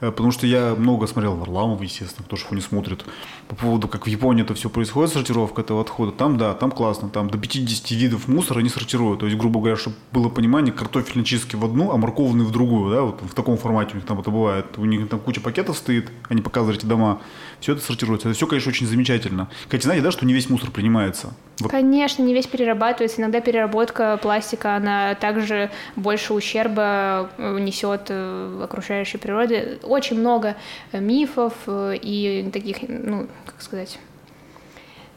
[0.00, 3.04] Э, потому что я много смотрел Варламова, естественно, кто же его не смотрит,
[3.48, 6.12] по поводу, как в Японии это все происходит, сортировка этого отхода.
[6.12, 9.20] Там, да, там классно, там до 50 видов мусора они сортируют.
[9.20, 12.94] То есть, грубо говоря, чтобы было понимание, картофельные чистки в одну, а морковные в другую,
[12.94, 14.66] да, вот в таком формате у них там это бывает.
[14.76, 17.20] У них там куча пакетов стоит, они показывают эти дома,
[17.60, 18.28] все это сортируется.
[18.28, 19.48] Это все, конечно, очень замечательно.
[19.64, 21.34] Кстати, знаете, да, что не весь мусор принимается?
[21.60, 21.70] Вот.
[21.70, 23.20] Конечно, не весь перерабатывается.
[23.20, 29.78] Иногда переработка пластика, она также больше ущерба э, несет э, окружающей природе.
[29.90, 30.56] Очень много
[30.92, 33.98] мифов э, и таких, ну, как сказать,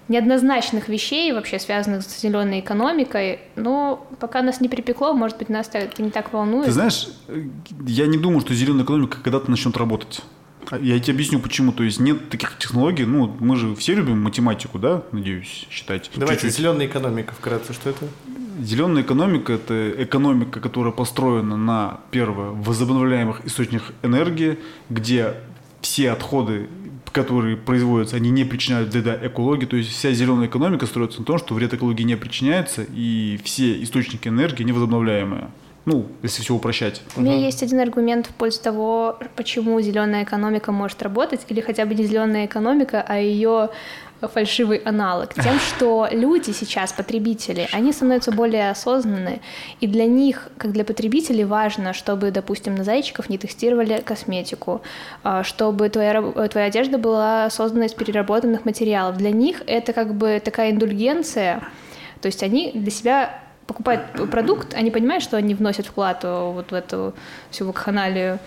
[0.07, 5.69] неоднозначных вещей, вообще связанных с зеленой экономикой, но пока нас не припекло, может быть, нас
[5.71, 6.65] это не так волнует.
[6.65, 7.07] Ты знаешь,
[7.85, 10.21] я не думаю, что зеленая экономика когда-то начнет работать.
[10.81, 11.71] Я тебе объясню, почему.
[11.71, 13.05] То есть нет таких технологий.
[13.05, 16.09] Ну, мы же все любим математику, да, надеюсь, считать.
[16.15, 16.57] Давайте, Чуть-чуть.
[16.57, 18.05] зеленая экономика, вкратце, что это?
[18.59, 25.35] Зеленая экономика– это экономика, которая построена на, первое, возобновляемых источниках энергии, где
[25.81, 26.69] все отходы,
[27.11, 29.65] которые производятся, они не причиняют вреда экологии.
[29.65, 33.81] То есть вся зеленая экономика строится на том, что вред экологии не причиняется, и все
[33.83, 35.49] источники энергии невозобновляемые.
[35.85, 37.01] Ну, если все упрощать.
[37.17, 41.85] У меня есть один аргумент в пользу того, почему зеленая экономика может работать, или хотя
[41.85, 43.69] бы не зеленая экономика, а ее
[44.27, 49.41] фальшивый аналог, тем, что люди сейчас, потребители, они становятся более осознанны,
[49.79, 54.81] и для них, как для потребителей, важно, чтобы, допустим, на зайчиков не тестировали косметику,
[55.23, 59.17] а, чтобы твоя, твоя одежда была создана из переработанных материалов.
[59.17, 61.63] Для них это как бы такая индульгенция,
[62.21, 66.73] то есть они для себя покупают продукт, они понимают, что они вносят вклад вот в
[66.73, 67.13] эту
[67.49, 68.39] всю вакханалию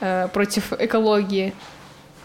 [0.00, 1.52] э, против экологии.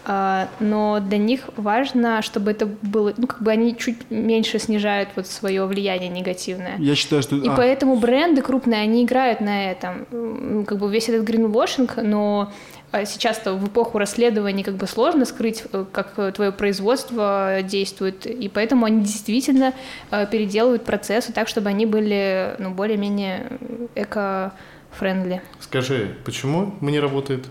[0.08, 5.10] Uh, но для них важно, чтобы это было, ну, как бы они чуть меньше снижают
[5.16, 6.76] вот свое влияние негативное.
[6.78, 7.36] Я считаю, что...
[7.36, 7.54] И а.
[7.54, 10.64] поэтому бренды крупные, они играют на этом.
[10.64, 12.50] Как бы весь этот гринвошинг, но
[12.90, 18.48] а сейчас-то в эпоху расследований как бы сложно скрыть, э, как твое производство действует, и
[18.48, 19.74] поэтому они действительно
[20.10, 23.58] э, переделывают процессы так, чтобы они были ну, более-менее
[23.94, 25.42] эко-френдли.
[25.60, 27.44] Скажи, почему мы не работает?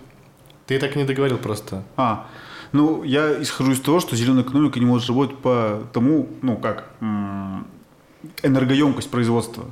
[0.65, 1.83] Ты так и не договорил просто.
[1.95, 2.25] А,
[2.71, 6.89] ну, я исхожу из того, что зеленая экономика не может работать по тому, ну, как,
[8.43, 9.65] энергоемкость производства.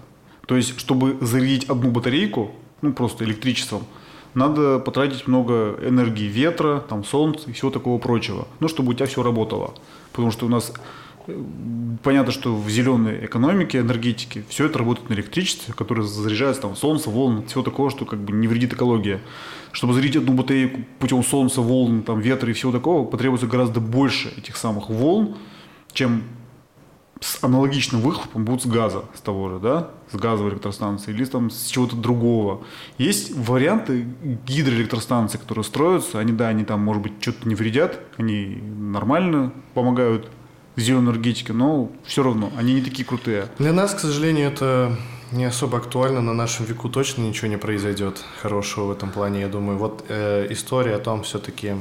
[0.45, 3.83] То есть, чтобы зарядить одну батарейку, ну, просто электричеством,
[4.33, 9.05] надо потратить много энергии ветра, там, солнца и всего такого прочего, ну, чтобы у тебя
[9.05, 9.73] все работало.
[10.11, 10.73] Потому что у нас
[12.03, 17.09] понятно, что в зеленой экономике, энергетике все это работает на электричестве, которое заряжается там солнце,
[17.09, 19.19] волн, всего такого, что как бы не вредит экологии.
[19.71, 24.33] Чтобы зарядить одну батарейку путем солнца, волн, там, ветра и всего такого, потребуется гораздо больше
[24.37, 25.35] этих самых волн,
[25.93, 26.23] чем
[27.21, 31.49] с аналогичным выхлопом будут с газа, с того же, да, с газовой электростанции или там
[31.49, 32.63] с чего-то другого.
[32.97, 34.05] Есть варианты
[34.45, 40.29] гидроэлектростанций, которые строятся, они, да, они там, может быть, что-то не вредят, они нормально помогают
[40.81, 43.47] зеленой энергетике, но все равно они не такие крутые.
[43.59, 44.97] Для нас, к сожалению, это
[45.31, 49.47] не особо актуально, на нашем веку точно ничего не произойдет хорошего в этом плане, я
[49.47, 49.77] думаю.
[49.77, 51.75] Вот э, история о том все-таки,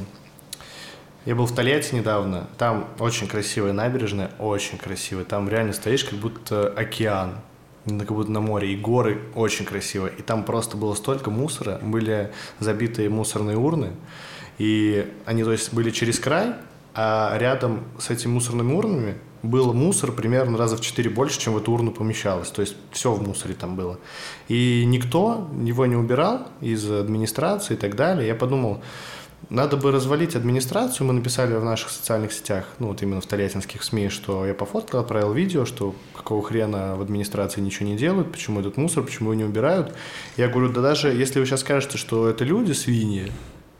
[1.25, 2.47] я был в Тольятти недавно.
[2.57, 5.25] Там очень красивая набережная, очень красивая.
[5.25, 7.37] Там реально стоишь, как будто океан,
[7.85, 8.73] как будто на море.
[8.73, 10.07] И горы очень красиво.
[10.07, 11.79] И там просто было столько мусора.
[11.81, 13.93] Были забитые мусорные урны.
[14.57, 16.53] И они, то есть, были через край,
[16.95, 21.57] а рядом с этими мусорными урнами был мусор примерно раза в четыре больше, чем в
[21.57, 22.49] эту урну помещалось.
[22.49, 23.99] То есть все в мусоре там было.
[24.47, 28.27] И никто его не убирал из администрации и так далее.
[28.27, 28.81] Я подумал,
[29.49, 31.05] надо бы развалить администрацию.
[31.05, 35.01] Мы написали в наших социальных сетях, ну вот именно в тольяттинских СМИ, что я пофоткал,
[35.01, 39.41] отправил видео, что какого хрена в администрации ничего не делают, почему этот мусор, почему его
[39.41, 39.93] не убирают.
[40.37, 43.31] Я говорю, да даже если вы сейчас скажете, что это люди, свиньи,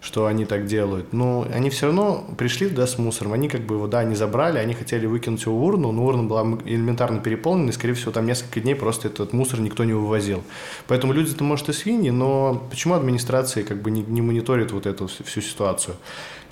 [0.06, 1.14] что они так делают.
[1.14, 3.34] Но они все равно пришли туда с мусором.
[3.34, 6.24] Они как бы его, да, не забрали, они хотели выкинуть его в урну, но урна
[6.24, 10.44] была элементарно переполнена, и, скорее всего, там несколько дней просто этот мусор никто не вывозил.
[10.88, 15.08] Поэтому люди-то, может, и свиньи, но почему администрация как бы не, не мониторит вот эту
[15.08, 15.96] всю ситуацию?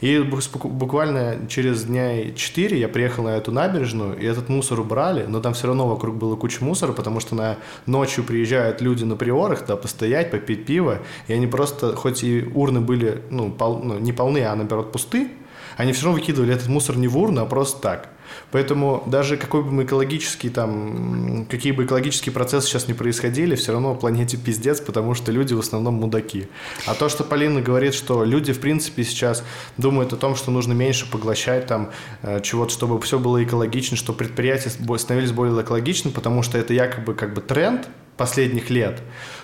[0.03, 5.39] И буквально через дня 4 я приехал на эту набережную, и этот мусор убрали, но
[5.39, 9.65] там все равно вокруг было куча мусора, потому что на ночью приезжают люди на приорах,
[9.65, 14.11] да, постоять, попить пиво, и они просто, хоть и урны были, ну, пол, ну не
[14.11, 15.29] полны, а, наоборот, пусты,
[15.77, 18.09] они все равно выкидывали этот мусор не в урну, а просто так.
[18.51, 23.71] Поэтому даже какой бы мы экологический там, какие бы экологические процессы сейчас не происходили, все
[23.71, 26.47] равно планете пиздец, потому что люди в основном мудаки.
[26.85, 29.43] А то, что Полина говорит, что люди в принципе сейчас
[29.77, 31.91] думают о том, что нужно меньше поглощать там
[32.21, 37.13] э, чего-то, чтобы все было экологично, что предприятия становились более экологичны, потому что это якобы
[37.13, 37.87] как бы тренд,
[38.17, 39.01] последних лет.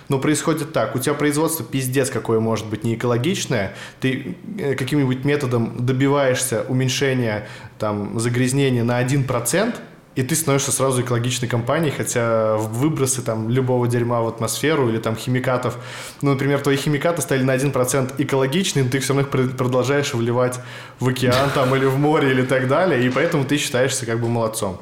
[0.08, 5.24] Но происходит так, у тебя производство пиздец какое может быть не экологичное, ты э, каким-нибудь
[5.24, 9.74] методом добиваешься уменьшения там, загрязнения на 1%,
[10.16, 15.16] и ты становишься сразу экологичной компанией, хотя выбросы там любого дерьма в атмосферу или там
[15.16, 15.78] химикатов,
[16.20, 20.58] ну, например, твои химикаты стали на 1% экологичны, но ты все равно их продолжаешь вливать
[20.98, 24.28] в океан там или в море или так далее, и поэтому ты считаешься как бы
[24.28, 24.80] молодцом.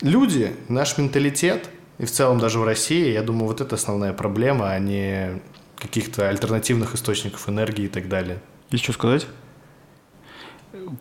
[0.00, 4.70] Люди, наш менталитет, и в целом даже в России, я думаю, вот это основная проблема,
[4.70, 5.40] а не
[5.76, 8.40] каких-то альтернативных источников энергии и так далее.
[8.70, 9.26] Есть что сказать?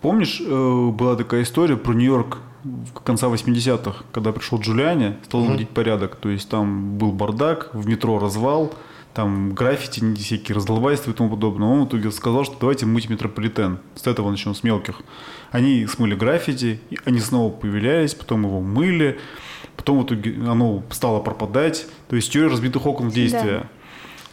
[0.01, 2.39] Помнишь, э, была такая история про Нью-Йорк
[3.03, 5.73] конца 80-х, когда пришел Джулиани, стал наводить mm-hmm.
[5.73, 6.15] порядок.
[6.15, 8.73] То есть там был бардак, в метро развал,
[9.17, 11.67] там граффити, всякие раздолбайства и тому подобное.
[11.67, 13.80] Он в итоге сказал, что давайте мыть метрополитен.
[13.95, 15.01] С этого начнем, с мелких.
[15.49, 19.17] Они смыли граффити, они снова появлялись, потом его мыли,
[19.75, 21.88] потом в итоге оно стало пропадать.
[22.10, 23.62] То есть теория разбитых окон в действии.
[23.62, 23.67] Да.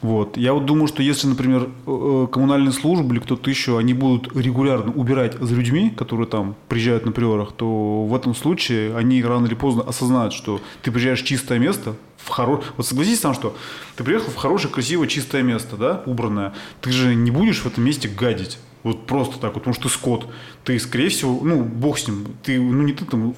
[0.04, 0.36] Вот.
[0.36, 4.36] Я вот думаю, что если, например, э, э, коммунальные службы или кто-то еще, они будут
[4.36, 9.46] регулярно убирать за людьми, которые там приезжают на приорах, то в этом случае они рано
[9.46, 12.60] или поздно осознают, что ты приезжаешь в чистое место, в хоро...
[12.76, 13.56] Вот согласись сам, что
[13.96, 16.52] ты приехал в хорошее, красивое, чистое место, да, убранное.
[16.82, 18.58] Ты же не будешь в этом месте гадить.
[18.82, 20.28] Вот просто так вот, потому что ты скот.
[20.64, 23.34] Ты, скорее всего, ну, бог с ним, ты, ну, не ты там,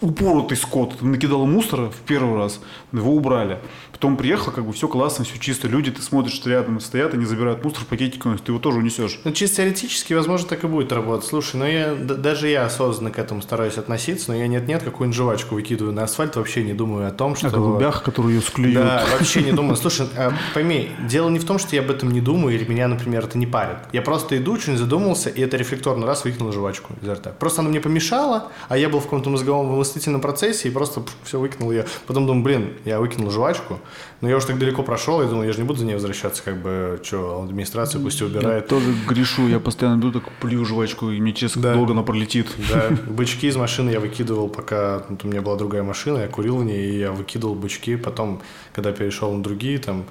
[0.00, 2.60] упоротый скот, накидал мусора в первый раз,
[2.92, 3.58] его убрали.
[3.96, 5.68] Потом приехал, как бы все классно, все чисто.
[5.68, 9.20] Люди, ты смотришь, что рядом стоят, они забирают мусор в пакетик, ты его тоже унесешь.
[9.24, 11.26] Ну, чисто теоретически, возможно, так и будет работать.
[11.26, 15.54] Слушай, ну я, даже я осознанно к этому стараюсь относиться, но я нет-нет, какую-нибудь жвачку
[15.54, 17.46] выкидываю на асфальт, вообще не думаю о том, что...
[17.46, 18.74] О голубях, которые ее склеют.
[18.74, 19.76] Да, вообще не думаю.
[19.76, 22.88] Слушай, а, пойми, дело не в том, что я об этом не думаю, или меня,
[22.88, 23.78] например, это не парит.
[23.94, 27.30] Я просто иду, что-нибудь задумался, и это рефлекторно раз выкинул жвачку изо рта.
[27.30, 31.40] Просто она мне помешала, а я был в каком-то мозговом вымыслительном процессе и просто все
[31.40, 31.86] выкинул ее.
[32.06, 33.80] Потом думаю, блин, я выкинул жвачку,
[34.20, 36.42] но я уже так далеко прошел, я думал, я же не буду за ней возвращаться,
[36.42, 38.64] как бы, что, администрация пусть убирает.
[38.64, 41.74] Я тоже грешу, я постоянно иду, так плюю жвачку, и мне честно да.
[41.74, 42.48] долго она пролетит.
[42.72, 46.58] Да, бычки из машины я выкидывал, пока вот, у меня была другая машина, я курил
[46.58, 50.06] в ней, и я выкидывал бычки, потом, когда перешел на другие, там,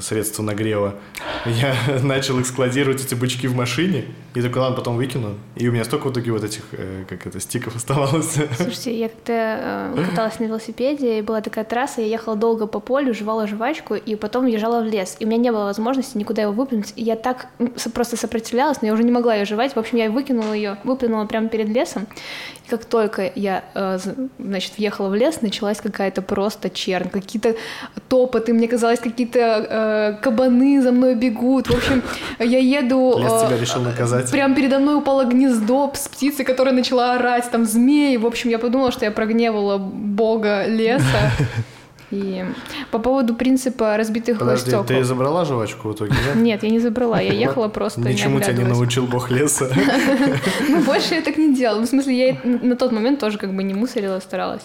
[0.00, 0.94] средства нагрева,
[1.46, 5.34] я начал их складировать, эти бычки в машине, и такой, ладно, потом выкину.
[5.54, 8.36] И у меня столько в итоге вот этих, э, как это, стиков оставалось.
[8.56, 9.32] Слушайте, я как-то
[9.96, 13.94] э, каталась на велосипеде, и была такая трасса, я ехала долго по полю, жевала жвачку,
[13.94, 15.16] и потом въезжала в лес.
[15.20, 16.92] И у меня не было возможности никуда его выплюнуть.
[16.96, 17.46] И я так
[17.94, 19.74] просто сопротивлялась, но я уже не могла ее жевать.
[19.74, 22.06] В общем, я выкинула ее, выплюнула прямо перед лесом.
[22.66, 23.98] И как только я, э,
[24.38, 27.56] значит, въехала в лес, началась какая-то просто чернь, какие-то
[28.08, 29.40] топоты, мне казалось, какие-то
[29.76, 31.68] э, кабаны за мной бегут.
[31.68, 32.02] В общем,
[32.38, 33.16] я еду...
[33.18, 34.30] Лес тебя решил наказать.
[34.30, 38.16] Прям передо мной упало гнездо с птицей, которая начала орать, там змеи.
[38.16, 41.30] В общем, я подумала, что я прогневала бога леса.
[42.10, 42.44] И
[42.90, 44.84] по поводу принципа разбитых Подожди, стекол.
[44.84, 46.38] ты забрала жвачку в итоге, да?
[46.38, 49.68] Нет, я не забрала, я ехала просто Ничему тебя не научил бог леса.
[50.68, 51.80] Ну, больше я так не делала.
[51.80, 54.62] В смысле, я на тот момент тоже как бы не мусорила, старалась.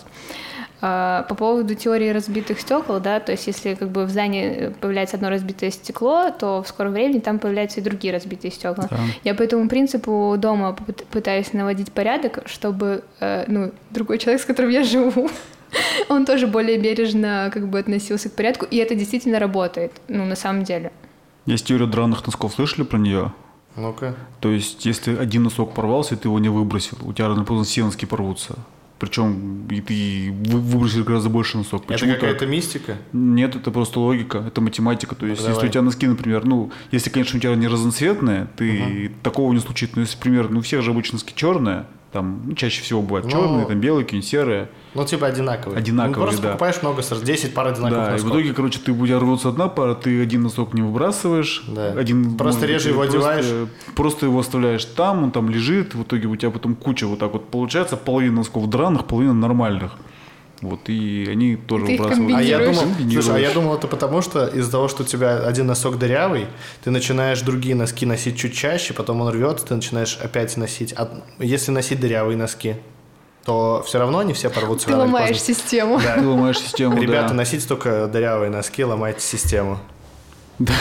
[0.83, 5.15] А, по поводу теории разбитых стекол, да, то есть если как бы в здании появляется
[5.15, 8.87] одно разбитое стекло, то в скором времени там появляются и другие разбитые стекла.
[8.89, 8.97] Да.
[9.23, 10.75] Я по этому принципу дома
[11.11, 15.29] пытаюсь наводить порядок, чтобы э, ну, другой человек, с которым я живу,
[16.09, 20.35] он тоже более бережно как бы относился к порядку, и это действительно работает, ну, на
[20.35, 20.91] самом деле.
[21.45, 23.33] Есть теория драных носков, слышали про нее?
[23.75, 24.15] Ну-ка.
[24.39, 27.65] То есть, если один носок порвался, и ты его не выбросил, у тебя рано поздно
[27.65, 28.57] все носки порвутся
[29.01, 31.89] причем и ты выбросишь гораздо больше носок.
[31.89, 32.97] Это какая-то мистика?
[33.13, 35.15] Нет, это просто логика, это математика.
[35.15, 38.47] То есть, ну, если у тебя носки, например, ну, если, конечно, у тебя не разноцветные,
[38.57, 39.15] ты угу.
[39.23, 39.95] такого не случится.
[39.95, 43.25] Но если, например, ну, у всех же обычно носки черные, там ну, чаще всего бывают
[43.25, 44.69] ну, черные, там белые, какие-нибудь серые.
[44.93, 45.77] Ну, типа одинаковые.
[45.77, 46.47] Одинаковые, ну, просто да.
[46.49, 48.19] покупаешь много, 10 пар одинаковых Да, носков.
[48.19, 51.63] и в итоге, короче, ты будешь рваться одна пара, ты один носок не выбрасываешь.
[51.67, 51.93] Да.
[51.93, 53.69] Один, просто реже его просто, одеваешь.
[53.95, 57.31] Просто его оставляешь там, он там лежит, в итоге у тебя потом куча вот так
[57.31, 59.93] вот получается, половина носков драных, половина нормальных.
[60.61, 62.37] Вот, и они тоже Ты выбрасывают.
[62.37, 65.39] А я думал, слушай, а я думал, это потому, что из-за того, что у тебя
[65.39, 66.45] один носок дырявый,
[66.83, 70.93] ты начинаешь другие носки носить чуть чаще, потом он рвется, ты начинаешь опять носить.
[70.95, 72.75] А если носить дырявые носки,
[73.45, 74.87] то все равно они все порвутся.
[74.87, 75.99] Ты ломаешь систему.
[76.03, 76.15] Да.
[76.15, 77.33] Ты ломаешь систему, Ребята, да.
[77.35, 79.79] носите только дырявые носки, ломайте систему.
[80.59, 80.73] Да,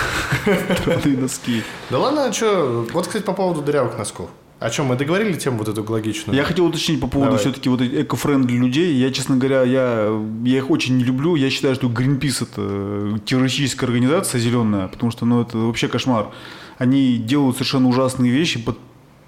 [1.04, 1.62] носки.
[1.88, 2.86] Да ладно, а что?
[2.92, 4.28] Вот, кстати, по поводу дырявых носков.
[4.58, 6.36] О чем мы договорили тему вот эту экологичную?
[6.36, 7.40] Я хотел уточнить по поводу Давай.
[7.42, 8.94] все-таки вот эко-френдли людей.
[8.94, 10.10] Я, честно говоря, я,
[10.44, 11.34] я их очень не люблю.
[11.34, 16.28] Я считаю, что Greenpeace это террористическая организация зеленая, потому что ну, это вообще кошмар.
[16.76, 18.76] Они делают совершенно ужасные вещи под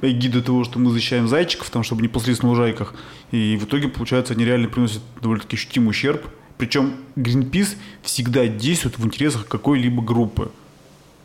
[0.03, 2.95] эгиды того, что мы защищаем зайчиков, там, чтобы не паслись на лужайках.
[3.31, 6.27] И в итоге, получается, они реально приносят довольно-таки ощутимый ущерб.
[6.59, 10.51] Причем Greenpeace всегда действует в интересах какой-либо группы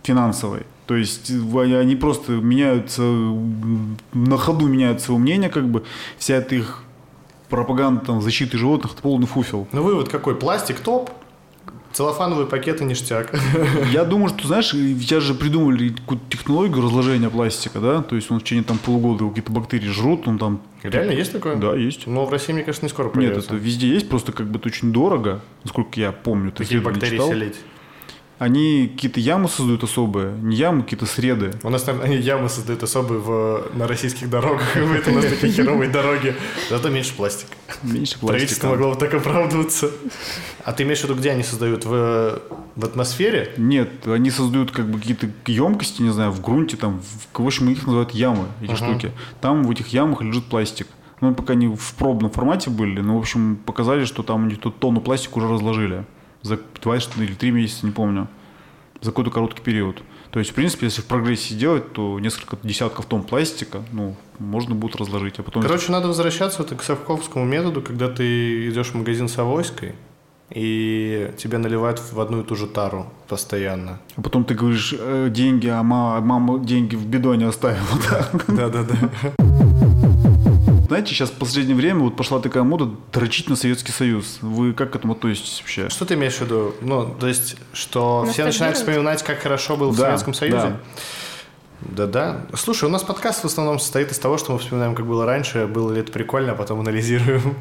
[0.03, 0.61] финансовой.
[0.85, 5.83] То есть они просто меняются, на ходу меняют свое мнение, как бы
[6.17, 6.83] вся эта их
[7.49, 9.67] пропаганда там, защиты животных– это полный фуфел.
[9.73, 10.35] Ну вывод какой?
[10.35, 11.11] Пластик топ,
[11.97, 13.33] Целлофановые пакеты ништяк.
[13.91, 18.03] Я думаю, что, знаешь, сейчас же придумали какую-то технологию разложения пластика, да?
[18.03, 20.61] То есть он в течение там полугода какие-то бактерии жрут, он там...
[20.83, 21.55] Реально есть такое?
[21.55, 22.05] Да, есть.
[22.05, 23.39] Но в России, мне кажется, не скоро появится.
[23.39, 26.53] Нет, это везде есть, просто как бы это очень дорого, насколько я помню.
[26.55, 27.29] Какие бактерии читал.
[27.29, 27.55] селить?
[28.39, 31.53] Они какие-то ямы создают особые, не ямы, какие-то среды.
[31.63, 35.51] У нас там они ямы создают особые в, на российских дорогах, это у нас такие
[35.51, 36.35] херовые дороги.
[36.69, 37.53] Зато меньше пластика.
[37.81, 38.27] Меньше пластика.
[38.27, 39.89] Правительство могло бы так оправдываться.
[40.63, 41.85] А ты имеешь в виду, где они создают?
[41.85, 42.41] В,
[42.75, 43.53] в атмосфере?
[43.57, 47.01] Нет, они создают как бы какие-то емкости, не знаю, в грунте, там,
[47.33, 48.75] в, в общем, их называют ямы, эти uh-huh.
[48.75, 49.11] штуки.
[49.41, 50.87] Там в этих ямах лежит пластик.
[51.21, 54.59] Мы пока не в пробном формате были, но, в общем, показали, что там у них
[54.59, 56.05] тут тонну пластика уже разложили
[56.41, 58.27] за два или три месяца, не помню,
[59.01, 60.01] за какой-то короткий период.
[60.31, 64.75] То есть, в принципе, если в прогрессе сделать, то несколько десятков тонн пластика, ну, можно
[64.75, 65.39] будет разложить.
[65.39, 65.63] А потом...
[65.63, 69.93] Короче, надо возвращаться вот к совковскому методу, когда ты идешь в магазин с авоськой,
[70.49, 73.99] и тебе наливают в одну и ту же тару постоянно.
[74.15, 77.87] А потом ты говоришь, э, деньги, а мама, мама деньги в бидоне оставила.
[78.47, 79.55] Да-да-да.
[80.87, 84.39] Знаете, сейчас в последнее время вот пошла такая мода дрочить на Советский Союз.
[84.41, 85.89] Вы как к этому относитесь вообще?
[85.89, 86.75] Что ты имеешь в виду?
[86.81, 90.57] Ну, то есть, что все начинают вспоминать, как хорошо было в Советском Союзе?
[90.57, 90.79] Да.
[91.89, 92.45] Да-да.
[92.53, 95.67] Слушай, у нас подкаст в основном состоит из того, что мы вспоминаем, как было раньше,
[95.67, 97.55] было ли это прикольно, а потом анализируем.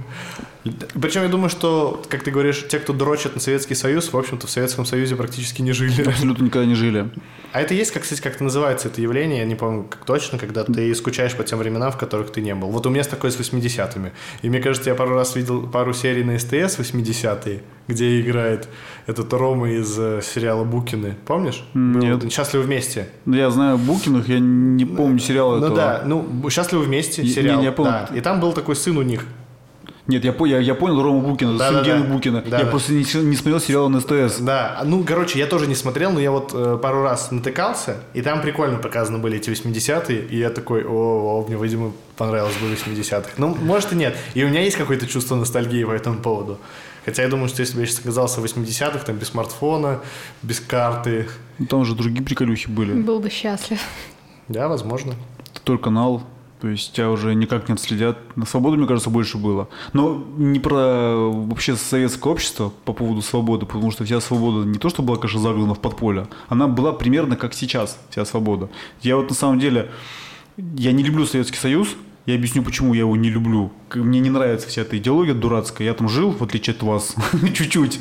[1.01, 4.47] Причем я думаю, что, как ты говоришь, те, кто дрочат на Советский Союз, в общем-то,
[4.47, 6.03] в Советском Союзе практически не жили.
[6.09, 7.09] Абсолютно никогда не жили.
[7.53, 10.39] А это есть, как, кстати, как это называется, это явление, я не помню как точно,
[10.39, 12.68] когда ты скучаешь по тем временам, в которых ты не был.
[12.68, 14.11] Вот у меня с такое с 80-ми.
[14.43, 18.68] И мне кажется, я пару раз видел пару серий на СТС 80-е, где играет
[19.07, 21.16] этот Рома из э, сериала «Букины».
[21.26, 21.64] Помнишь?
[21.74, 22.22] Нет.
[22.22, 23.09] Был «Счастливы вместе».
[23.24, 25.70] Ну, я знаю Букиных, я не помню сериала ну, этого.
[25.70, 27.57] Ну да, ну «Счастливы вместе» сериал.
[27.57, 28.07] Не, не, я помню.
[28.11, 28.16] Да.
[28.16, 29.24] И там был такой сын у них,
[30.09, 32.12] нет, я, я, я понял Рому Букина, да, сын да, Гены да.
[32.12, 32.45] Букина.
[32.47, 32.70] Да, я да.
[32.70, 34.39] просто не, не смотрел сериал на СТС.
[34.39, 38.22] Да, ну, короче, я тоже не смотрел, но я вот э, пару раз натыкался, и
[38.22, 42.68] там прикольно показаны были эти 80-е, и я такой, о, о мне, видимо, понравилось бы
[42.68, 43.30] 80-х.
[43.37, 44.16] Ну, может и нет.
[44.34, 46.59] И у меня есть какое-то чувство ностальгии по этому поводу.
[47.07, 50.01] Хотя я думаю, что если бы я сейчас оказался в 80-х, там, без смартфона,
[50.43, 51.29] без карты...
[51.59, 52.93] Ну, там уже другие приколюхи были.
[52.93, 53.81] Был бы счастлив.
[54.49, 55.15] Да, возможно.
[55.65, 56.23] Только канал
[56.61, 58.19] то есть тебя уже никак не отследят.
[58.35, 59.69] На свободу, мне кажется, больше было.
[59.93, 64.89] Но не про вообще советское общество по поводу свободы, потому что вся свобода не то,
[64.89, 68.71] что была, конечно, загнана в подполье, она была примерно как сейчас, вся свобода.
[69.03, 69.91] Я вот на самом деле,
[70.57, 71.89] я не люблю Советский Союз,
[72.27, 73.72] я объясню, почему я его не люблю.
[73.95, 75.87] Мне не нравится вся эта идеология дурацкая.
[75.87, 77.14] Я там жил, в отличие от вас,
[77.55, 78.01] чуть-чуть.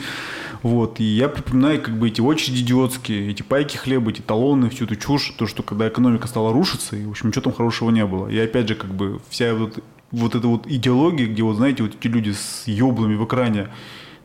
[0.64, 4.86] Вот, и я припоминаю как бы эти очереди идиотские, эти пайки хлеба, эти талоны, всю
[4.86, 8.04] эту чушь, то, что когда экономика стала рушиться, и, в общем, ничего там хорошего не
[8.04, 8.28] было.
[8.30, 11.94] И опять же, как бы вся вот, вот эта вот идеология, где вот, знаете, вот
[11.94, 13.68] эти люди с еблами в экране,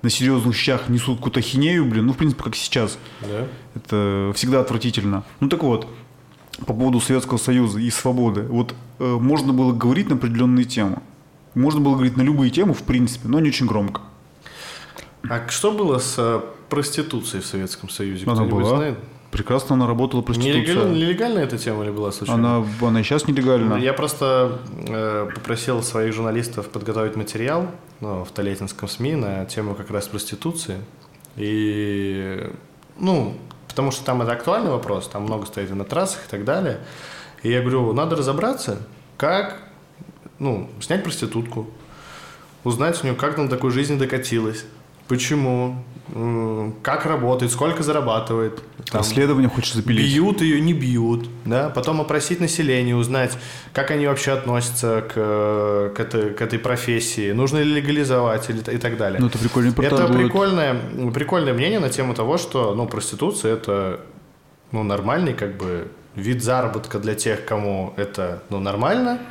[0.01, 2.96] на серьезных щах несут какую-то хинею, блин, ну, в принципе, как сейчас.
[3.20, 3.46] Да.
[3.74, 5.24] Это всегда отвратительно.
[5.40, 5.88] Ну, так вот,
[6.59, 8.42] по поводу Советского Союза и свободы.
[8.42, 10.98] Вот э, можно было говорить на определенные темы.
[11.55, 14.03] Можно было говорить на любые темы, в принципе, но не очень громко.
[15.28, 18.24] А что было с э, проституцией в Советском Союзе?
[18.26, 18.76] Она была.
[18.76, 18.98] Знает?
[19.30, 20.61] Прекрасно она работала проституция.
[20.61, 22.59] Нелегально, нелегальная эта тема или была случайно?
[22.59, 23.74] Она, она и сейчас нелегальна.
[23.74, 27.68] Я просто э, попросил своих журналистов подготовить материал
[28.01, 30.78] ну, в Толетинском СМИ на тему как раз проституции.
[31.36, 32.51] И,
[32.98, 33.36] ну,
[33.71, 36.81] потому что там это актуальный вопрос, там много стоит и на трассах и так далее.
[37.43, 38.83] И я говорю, надо разобраться,
[39.16, 39.57] как,
[40.39, 41.71] ну, снять проститутку,
[42.64, 44.64] узнать у нее, как до такой жизни докатилась,
[45.11, 45.75] Почему?
[46.82, 48.62] Как работает, сколько зарабатывает.
[48.90, 50.04] Там, Расследование хочешь запилить.
[50.04, 51.28] Бьют ее, не бьют.
[51.44, 51.70] Да?
[51.70, 53.36] Потом опросить население, узнать,
[53.72, 58.78] как они вообще относятся к, к, этой, к этой профессии, нужно ли легализовать или, и
[58.78, 59.20] так далее.
[59.20, 60.16] Ну, это прикольный Это будет.
[60.16, 60.76] прикольное,
[61.14, 64.00] прикольное мнение на тему того, что ну, проституция– это
[64.72, 69.20] ну, нормальный как бы вид заработка для тех, кому это ну, нормально–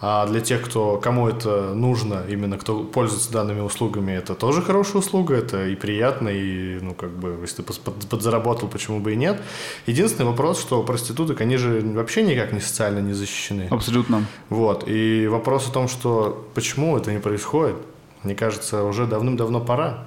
[0.00, 4.98] а для тех, кто, кому это нужно, именно кто пользуется данными услугами, это тоже хорошая
[4.98, 7.72] услуга, это и приятно, и, ну, как бы, если ты
[8.08, 9.40] подзаработал, почему бы и нет.
[9.86, 13.66] Единственный вопрос, что проституток, они же вообще никак не социально не защищены.
[13.70, 14.24] Абсолютно.
[14.50, 17.76] Вот, и вопрос о том, что почему это не происходит,
[18.22, 20.04] мне кажется, уже давным-давно пора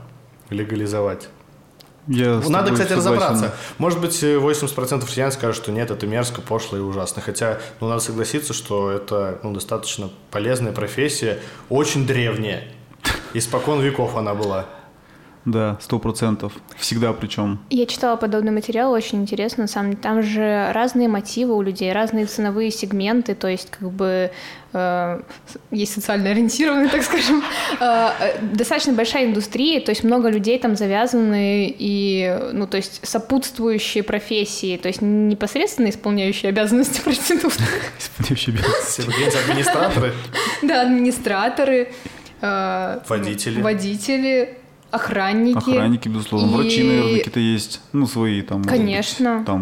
[0.50, 1.30] легализовать.
[2.14, 2.98] Я Надо, кстати, согласен.
[2.98, 3.56] разобраться.
[3.78, 7.22] Может быть, э, 80% россиян скажут, что нет, это мерзко, пошло и ужасно.
[7.22, 11.40] Хотя, ну, надо согласиться, что это ну, достаточно полезная профессия,
[11.70, 12.68] очень древняя.
[13.34, 14.66] Испокон веков она была.
[15.46, 16.54] Да, сто процентов.
[16.78, 17.60] Всегда причем.
[17.72, 19.68] Я читала подобный материал, очень интересно.
[19.68, 24.32] Сам, там же разные мотивы у людей, разные ценовые сегменты, то есть как бы
[24.74, 25.22] э,
[25.72, 27.44] есть социально ориентированные, так скажем.
[27.80, 33.00] Э, э, достаточно большая индустрия, то есть много людей там завязаны и, ну, то есть
[33.02, 37.68] сопутствующие профессии, то есть не непосредственно исполняющие обязанности проституток.
[37.98, 39.02] Исполняющий обязанности.
[39.50, 40.14] Администраторы,
[40.62, 41.94] Да, администраторы,
[42.42, 43.62] э, водители.
[43.62, 44.61] водители,
[44.92, 45.58] охранники.
[45.58, 46.52] Охранники, безусловно.
[46.52, 47.82] И- Врачи, наверное, какие-то есть.
[47.94, 48.58] Ну, свои там.
[48.60, 49.44] может быть, Конечно.
[49.46, 49.62] там,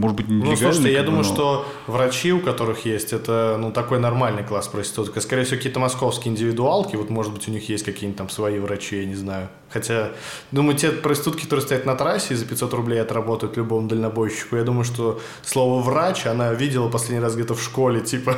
[0.00, 0.56] может быть, Ну, нелегальные.
[0.56, 5.20] слушайте, я думаю, но- что врачи, у которых есть, это, ну, такой нормальный класс проституток.
[5.22, 8.98] Скорее всего, какие-то московские индивидуалки, вот, может быть, у них есть какие-нибудь там свои врачи,
[9.00, 9.48] я не знаю.
[9.68, 10.10] Хотя,
[10.52, 14.62] думаю, те проститутки, которые стоят на трассе и за 500 рублей отработают любому дальнобойщику, я
[14.62, 18.36] думаю, что слово «врач» она видела последний раз где-то в школе, типа.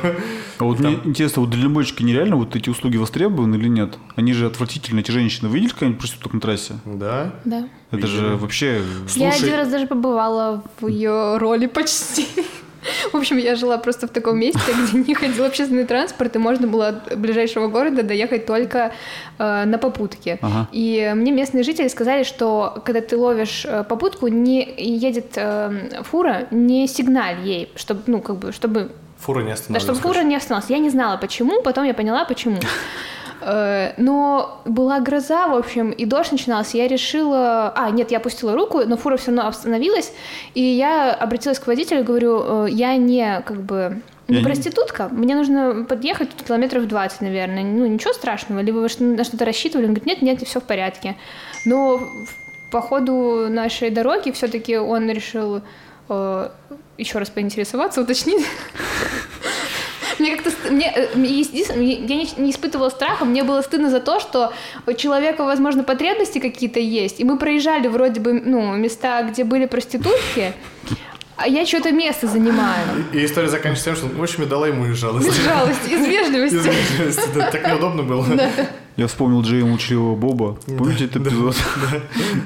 [0.57, 3.97] А вот мне интересно, вот дальнобойщики нереально вот эти услуги востребованы или нет?
[4.15, 5.49] Они же отвратительные, эти женщины.
[5.49, 6.73] Вы видели какая-нибудь проституток на трассе?
[6.85, 7.33] Да.
[7.45, 7.69] Да.
[7.91, 8.35] Это же Видели.
[8.35, 8.75] вообще...
[8.75, 12.27] Я Слушай- один раз даже побывала в ее роли почти.
[13.11, 16.67] В общем, я жила просто в таком месте, где не ходил общественный транспорт, и можно
[16.67, 18.91] было от ближайшего города доехать только
[19.37, 20.39] э, на попутке.
[20.41, 20.67] Ага.
[20.71, 26.47] И мне местные жители сказали, что когда ты ловишь э, попутку, не едет э, фура,
[26.51, 29.83] не сигналь ей, чтобы, ну, как бы, чтобы Фура не да, остановилась.
[29.83, 30.69] чтобы фура не остановилась.
[30.69, 32.57] Я не знала, почему, потом я поняла, почему.
[33.41, 36.77] Э, Но была гроза, в общем, и дождь начинался.
[36.77, 37.71] Я решила...
[37.75, 40.11] А, нет, я опустила руку, но фура все равно остановилась.
[40.53, 45.85] И я обратилась к водителю, говорю, э, я не, как бы, не- проститутка, мне нужно
[45.87, 47.63] подъехать тут километров 20, наверное.
[47.63, 48.59] Ну, ничего страшного.
[48.59, 49.85] Либо вы на что-то рассчитывали?
[49.85, 51.15] Он говорит, нет, нет, все в порядке.
[51.65, 52.01] Но
[52.71, 55.61] по ходу нашей дороги все-таки он решил
[56.09, 56.49] э,
[56.97, 58.45] еще раз поинтересоваться, уточнить.
[60.19, 64.19] Мне как-то мне, э, мне я не, не испытывала страха, мне было стыдно за то,
[64.19, 64.53] что
[64.85, 69.65] у человека, возможно, потребности какие-то есть, и мы проезжали вроде бы ну, места, где были
[69.65, 70.53] проститутки,
[71.37, 73.05] а я что-то место занимаю.
[73.13, 75.29] И история заканчивается тем, что, в общем, я дала ему из жалости.
[75.29, 76.55] Из жалости, из вежливости.
[76.55, 78.25] вежливости, да, Так неудобно было.
[78.99, 80.57] Я вспомнил Джея Молчаливого Боба.
[80.77, 81.55] Помните этот эпизод?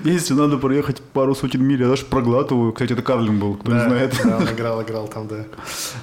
[0.03, 2.73] Если надо проехать пару сотен миль, я даже проглатываю.
[2.73, 4.15] Кстати, это Карлин был, кто не знает.
[4.23, 5.37] да, он играл, играл там, да.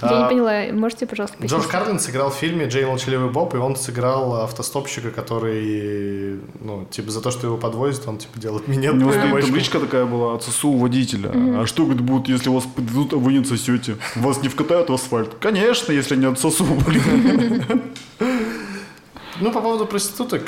[0.02, 1.68] Я не А, поняла, можете, пожалуйста, Джордж?
[1.68, 7.20] Карлин сыграл в фильме «Джей Молчаливый Боб», и он сыграл автостопщика, который, ну, типа, за
[7.20, 8.94] то, что его подвозят, он, типа, делает минет.
[8.94, 11.30] У него стоит табличка такая была от ССУ водителя.
[11.32, 13.40] А что, говорит, будет, если вас подведут, а вы не?
[14.16, 15.30] Вас не вкатают в асфальт?
[15.38, 17.82] Конечно, если не отсосу, блин.
[19.40, 20.42] Ну, по поводу проституток,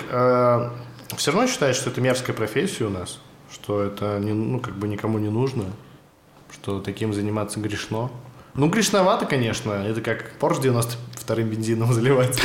[1.16, 3.20] все равно считаешь, что это мерзкая профессия у нас,
[3.51, 5.64] что это, не, ну, как бы никому не нужно,
[6.53, 8.11] что таким заниматься грешно.
[8.55, 12.38] Ну, грешновато, конечно, это как Porsche 92 бензином заливать.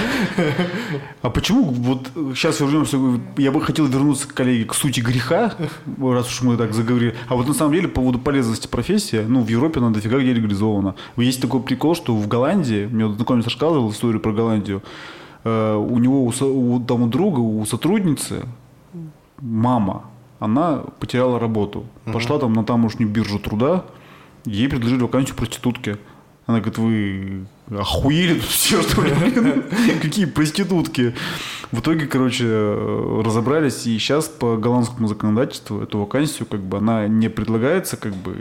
[1.21, 2.97] А почему вот сейчас вернемся,
[3.37, 5.53] я бы хотел вернуться, коллеги, к сути греха,
[6.01, 7.13] раз уж мы так заговорили.
[7.27, 10.31] А вот на самом деле по поводу полезности профессии, ну, в Европе она дофига где
[10.31, 10.95] легализована.
[11.17, 16.25] Есть такой прикол, что в Голландии, мне знакомец рассказывал историю про Голландию, э, у него,
[16.25, 18.45] у, там у друга, у сотрудницы
[19.41, 20.03] мама,
[20.39, 21.85] она потеряла работу.
[22.05, 23.85] Пошла там на тамошнюю биржу труда,
[24.45, 25.97] ей предложили вакансию проститутки.
[26.45, 27.45] Она говорит, вы
[27.77, 29.11] охуели тут все, что ли?
[30.01, 31.13] Какие проститутки?
[31.71, 37.07] В итоге, короче, э, разобрались, и сейчас по голландскому законодательству эту вакансию, как бы, она
[37.07, 38.37] не предлагается, как бы,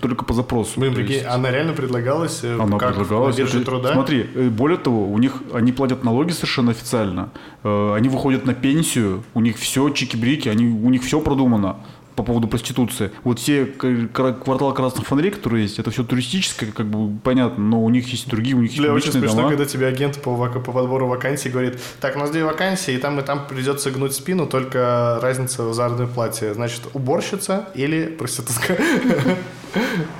[0.00, 0.78] только по запросу.
[0.80, 3.38] Блин, прикинь, есть она реально предлагалась э, она как предлагалась.
[3.38, 3.92] Это- труда?
[3.92, 7.30] Смотри, э, более того, у них они платят налоги совершенно официально.
[7.62, 11.76] Они выходят на пенсию, у них все чики-брики, они, у них все продумано
[12.16, 13.10] по поводу проституции.
[13.22, 17.90] Вот все квартал красных фонарей, которые есть, это все туристическое, как бы понятно, но у
[17.90, 19.48] них есть другие, у них есть Бля, очень смешно, дома.
[19.50, 22.98] когда тебе агент по, вак- по подбору вакансий говорит, так, у нас две вакансии, и
[22.98, 26.54] там и там придется гнуть спину, только разница в заработной плате.
[26.54, 28.76] Значит, уборщица или проститутка.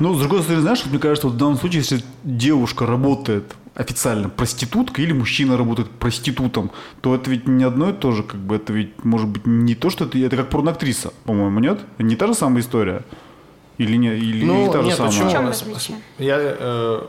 [0.00, 3.44] Ну, с другой стороны, знаешь, мне кажется, в данном случае, если девушка работает
[3.76, 6.70] официально проституткой или мужчина работает проститутом,
[7.02, 9.74] то это ведь не одно и то же, как бы это ведь может быть не
[9.74, 11.80] то, что это, это как порноактриса, по-моему, нет?
[11.98, 13.02] Не та же самая история?
[13.78, 15.10] Или не, или, или та же Ну, нет, самая?
[15.12, 15.98] почему?
[16.18, 17.02] Я, э,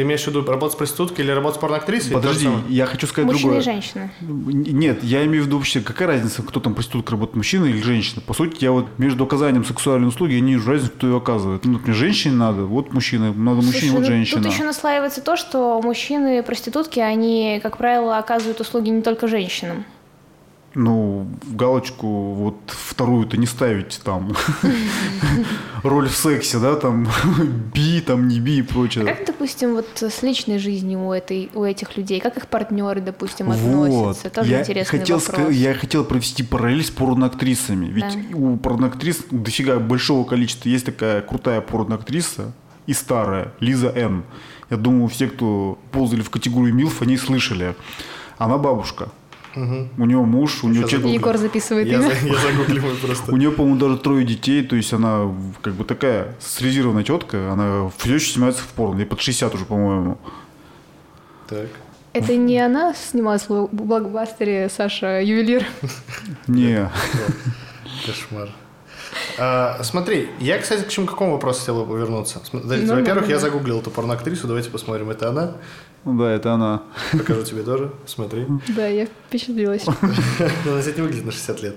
[0.00, 2.12] ты имеешь в виду работать с проституткой или работать с порноактрисой?
[2.14, 3.60] Подожди, я хочу сказать Мужчины другое.
[3.60, 4.10] и женщины.
[4.22, 8.22] Нет, я имею в виду вообще, какая разница, кто там проститутка работает, мужчина или женщина.
[8.26, 11.66] По сути, я вот между оказанием сексуальной услуги я не вижу разницы, кто ее оказывает.
[11.66, 14.42] Ну, например, женщине надо, вот мужчина, надо мужчине, Слушай, вот ну, женщина.
[14.42, 19.84] Тут еще наслаивается то, что мужчины проститутки, они, как правило, оказывают услуги не только женщинам.
[20.74, 24.34] Ну, галочку вот вторую-то не ставить там
[25.82, 27.08] роль в сексе, да, там
[27.74, 29.04] би, там не би и прочее.
[29.04, 33.46] Как, допустим, вот с личной жизнью у, этой, у этих людей, как их партнеры, допустим,
[33.46, 33.56] Вот.
[33.88, 34.30] относятся?
[34.30, 35.52] Тоже я интересный хотел, вопрос.
[35.52, 37.86] я хотел провести параллель с порноактрисами.
[37.86, 38.36] Ведь Да.
[38.36, 40.68] у порноактрис дофига большого количества.
[40.68, 42.52] Есть такая крутая порноактриса
[42.86, 44.24] и старая, Лиза Н.
[44.70, 47.74] Я думаю, все, кто ползали в категорию МИЛФ, они слышали.
[48.38, 49.10] Она бабушка.
[49.54, 51.02] У нее муж, у нее, Сейчас.
[51.02, 52.02] Егор записывает Я, имя.
[52.08, 53.32] за- я загугливаю просто.
[53.32, 55.32] у нее, по-моему, даже трое детей, то есть она
[55.62, 59.64] как бы такая социализированная тетка, она все еще снимается в порно, ей под 60 уже,
[59.64, 60.18] по-моему.
[61.48, 61.66] Так.
[62.12, 65.64] Это не она снималась в блокбастере Саша Ювелир?
[66.46, 66.90] Не,
[68.06, 68.48] Кошмар.
[69.38, 72.40] А, смотри, я, кстати, к чему к какому вопросу хотел бы вернуться?
[72.52, 75.52] Нормально, Во-первых, я загуглил эту порноактрису, давайте посмотрим, это она.
[76.04, 76.82] Ну да, это она.
[77.12, 78.46] Покажу тебе тоже, смотри.
[78.68, 79.86] Да, я впечатлилась.
[80.66, 81.76] Она, кстати, не выглядит на 60 лет.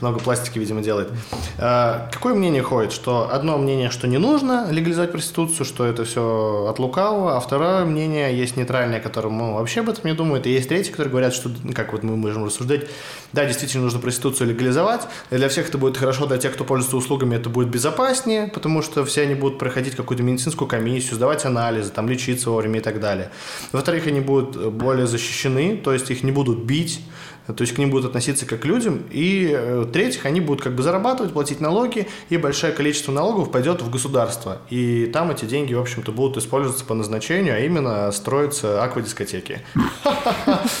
[0.00, 1.10] Много пластики, видимо, делает.
[1.58, 2.92] А, Какое мнение ходит?
[2.92, 7.84] Что одно мнение, что не нужно легализовать проституцию, что это все от лукавого, а второе
[7.84, 11.34] мнение есть нейтральное, которое ну, вообще об этом не думают, и есть третье, которые говорят,
[11.34, 12.86] что, ну, как вот мы можем рассуждать,
[13.32, 16.96] да, действительно нужно проституцию легализовать, и для всех это будет хорошо, для тех, кто пользуется
[16.96, 21.90] услугами, это будет безопаснее, потому что все они будут проходить какую-то медицинскую комиссию, сдавать анализы,
[21.90, 23.30] там, лечиться вовремя и так далее.
[23.72, 27.00] Во-вторых, они будут более защищены, то есть их не будут бить,
[27.46, 29.02] то есть к ним будут относиться как к людям.
[29.10, 33.82] И э, в-третьих, они будут как бы зарабатывать, платить налоги, и большое количество налогов пойдет
[33.82, 34.58] в государство.
[34.70, 39.60] И там эти деньги, в общем-то, будут использоваться по назначению, а именно строятся аквадискотеки.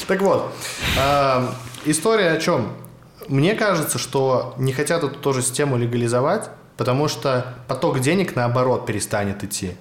[0.06, 0.52] Так вот,
[0.98, 1.54] а,
[1.84, 2.72] история о чем?
[3.28, 9.42] Мне кажется, что не хотят эту тоже систему легализовать, потому что поток денег, наоборот, перестанет
[9.44, 9.72] идти.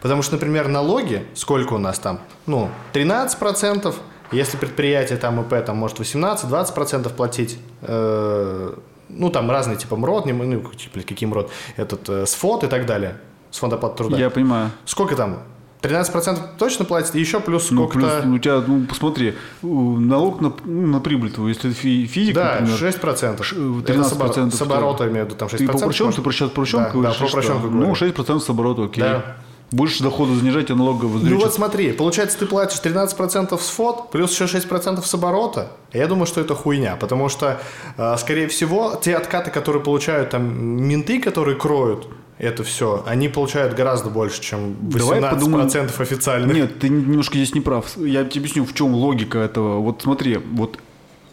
[0.00, 2.20] Потому что, например, налоги, сколько у нас там?
[2.46, 3.94] Ну, 13%,
[4.32, 8.72] если предприятие там ИП там может 18-20% платить, э,
[9.08, 12.86] ну, там разные типа МРОД, не, ну, типа, какие МРОД, этот, э, СФОД и так
[12.86, 13.18] далее,
[13.50, 14.16] с фонда оплаты труда.
[14.18, 14.70] Я понимаю.
[14.84, 15.38] Сколько там?
[15.82, 18.28] 13% точно платит, и еще плюс Ну, плюс сколько-то...
[18.28, 22.58] у тебя, ну, посмотри, налог на, ну, на прибыль твою, если ты фи- физик, да,
[22.60, 23.42] например, 6%.
[23.42, 25.56] ш- Это 13% с, обор- с оборота, имею в виду, там 6%.
[25.58, 26.16] ты по прочему, может?
[26.16, 27.18] ты про сейчас прочем Да, говоришь?
[27.18, 27.70] да, про говорю.
[27.86, 29.02] Ну, 6% с оборота, окей.
[29.04, 29.36] Да.
[29.72, 34.32] Больше дохода занижать, а налога Ну вот смотри, получается, ты платишь 13% с фот, плюс
[34.32, 35.72] еще 6% с оборота.
[35.92, 37.60] Я думаю, что это хуйня, потому что,
[37.96, 42.06] э, скорее всего, те откаты, которые получают там менты, которые кроют
[42.38, 45.66] это все, они получают гораздо больше, чем 18% Давай подумаем.
[45.66, 46.54] официальных.
[46.54, 47.96] Нет, ты немножко здесь не прав.
[47.96, 49.78] Я тебе объясню, в чем логика этого.
[49.78, 50.78] Вот смотри, вот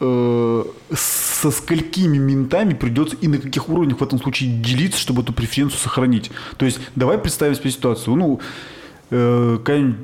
[0.06, 5.34] э, со сколькими ментами придется и на каких уровнях в этом случае делиться, чтобы эту
[5.34, 6.30] преференцию сохранить.
[6.58, 8.16] То есть давай представим себе ситуацию.
[8.16, 8.40] Ну,
[9.10, 9.98] э, какая-нибудь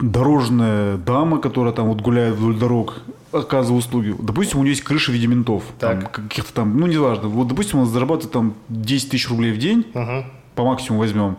[0.00, 4.14] дорожная дама, которая там вот гуляет вдоль дорог, оказывает услуги.
[4.20, 5.62] Допустим, у нее есть крыша в виде ментов.
[5.78, 6.12] Там, Так.
[6.12, 7.28] каких-то там, ну, неважно.
[7.28, 10.24] Вот, допустим, он зарабатывает там 10 тысяч рублей в день, Мгм.
[10.54, 11.38] По максимуму возьмем.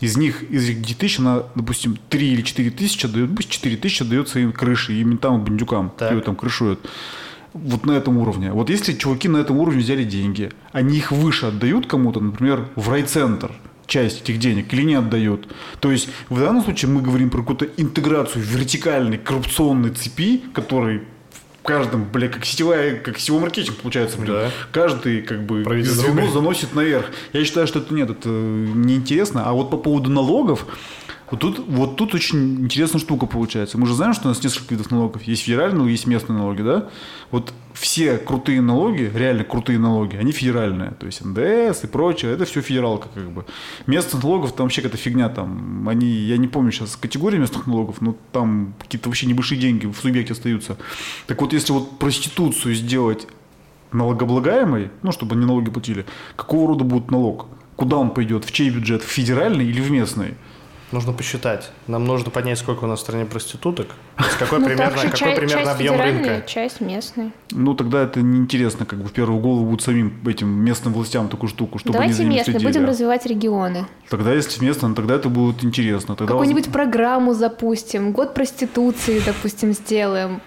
[0.00, 3.76] Из них, из этих 10 тысяч, она, допустим, 3 или 4 тысячи отдает, пусть 4
[3.76, 6.80] тысячи отдает своим крыши и ментам, и бандюкам, которые там крышуют.
[7.52, 8.52] Вот на этом уровне.
[8.52, 12.88] Вот если чуваки на этом уровне взяли деньги, они их выше отдают кому-то, например, в
[12.88, 13.52] райцентр,
[13.86, 15.48] часть этих денег, или не отдают.
[15.80, 21.02] То есть в данном случае мы говорим про какую-то интеграцию вертикальной коррупционной цепи, который в
[21.62, 24.32] каждом, бля, как сетевая, как сетевой маркетинг получается, блин.
[24.32, 24.50] Да.
[24.72, 27.06] Каждый как бы звено заносит наверх.
[27.32, 29.44] Я считаю, что это нет, это неинтересно.
[29.48, 30.66] А вот по поводу налогов,
[31.32, 33.78] вот тут, вот тут очень интересная штука получается.
[33.78, 35.22] Мы же знаем, что у нас несколько видов налогов.
[35.22, 36.90] Есть федеральные, есть местные налоги, да?
[37.30, 40.90] Вот все крутые налоги, реально крутые налоги, они федеральные.
[40.90, 43.46] То есть НДС и прочее, это все федералка как бы.
[43.86, 45.88] Местных налогов там вообще какая-то фигня там.
[45.88, 49.96] Они, я не помню сейчас категории местных налогов, но там какие-то вообще небольшие деньги в
[49.96, 50.76] субъекте остаются.
[51.26, 53.26] Так вот, если вот проституцию сделать
[53.92, 56.04] налогооблагаемой, ну, чтобы они налоги платили,
[56.36, 57.46] какого рода будет налог?
[57.76, 58.44] Куда он пойдет?
[58.44, 59.02] В чей бюджет?
[59.02, 60.34] В федеральный или в местный?
[60.92, 61.70] Нужно посчитать.
[61.86, 63.88] Нам нужно понять, сколько у нас в стране проституток,
[64.38, 66.42] какой Ну, примерно, какой ча- примерно часть объем рынка.
[66.46, 67.32] часть местной.
[67.50, 71.48] Ну, тогда это неинтересно, как бы в первую голову будет самим этим местным властям такую
[71.48, 72.72] штуку, чтобы они Давайте за ними местные, следили.
[72.72, 73.86] будем развивать регионы.
[74.10, 76.14] Тогда, если местно, тогда это будет интересно.
[76.14, 80.42] Тогда Какую-нибудь программу запустим, год проституции, допустим, сделаем.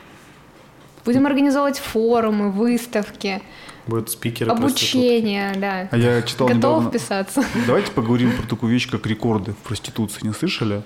[1.05, 3.41] Будем организовывать форумы, выставки,
[3.87, 5.87] Будут спикеры обучение, да.
[5.91, 6.89] А я читал Готов недавно...
[6.89, 7.43] вписаться?
[7.67, 10.25] Давайте поговорим про такую вещь, как рекорды в проституции.
[10.25, 10.81] Не слышали?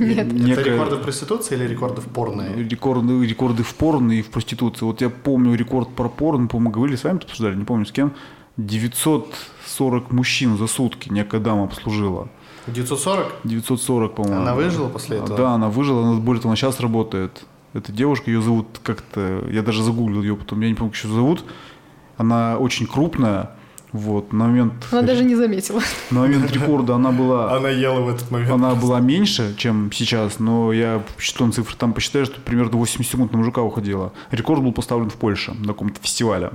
[0.00, 0.26] Нет.
[0.26, 2.46] Это Некая- рекорды в проституции или рекорды в порно?
[2.56, 4.84] Рекорды, рекорды в порно и в проституции.
[4.84, 8.12] Вот я помню рекорд про порно, по-моему, говорили с вами, обсуждали, не помню с кем.
[8.56, 12.28] 940 мужчин за сутки некая дама обслужила.
[12.66, 13.32] 940?
[13.44, 14.40] 940, по-моему.
[14.40, 15.36] Она выжила после этого?
[15.36, 17.44] Да, она выжила, она, более того, она сейчас работает.
[17.72, 19.44] Эта девушка, ее зовут как-то...
[19.50, 21.44] Я даже загуглил ее потом, я не помню, как ее зовут.
[22.18, 23.50] Она очень крупная.
[23.92, 24.74] Вот, на момент...
[24.92, 25.80] Она даже не заметила.
[26.10, 27.50] На момент рекорда она была...
[27.56, 28.50] Она ела в этот момент.
[28.50, 33.32] Она была меньше, чем сейчас, но я посчитал цифры, там посчитаю, что примерно 80 секунд
[33.32, 34.12] на мужика уходила.
[34.30, 36.50] Рекорд был поставлен в Польше на каком-то фестивале.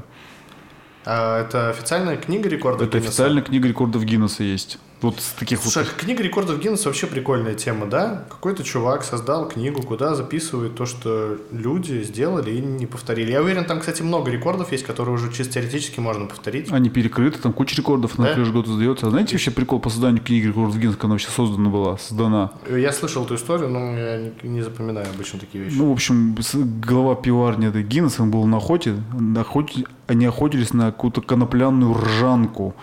[1.05, 3.09] А это официальная книга рекордов Это Гиннесса?
[3.09, 4.77] официальная книга рекордов Гиннесса есть.
[5.03, 5.93] Вот с таких Слушай, вот...
[5.97, 8.23] книга рекордов Гиннесса вообще прикольная тема, да?
[8.29, 13.31] Какой-то чувак создал книгу, куда записывает то, что люди сделали и не повторили.
[13.31, 16.71] Я уверен, там, кстати, много рекордов есть, которые уже чисто теоретически можно повторить.
[16.71, 18.43] Они перекрыты, там куча рекордов на Да?
[18.45, 19.07] год издается.
[19.07, 22.51] А знаете вообще прикол по созданию книги рекордов Гиннесса, как она вообще создана была, создана?
[22.69, 25.75] Я слышал эту историю, но я не, не запоминаю обычно такие вещи.
[25.75, 26.33] Ну, в общем,
[26.81, 31.93] глава пиварни этой Гиннесса, он был на охоте, на охоте- они охотились на какую-то конопляную
[31.93, 32.73] ржанку.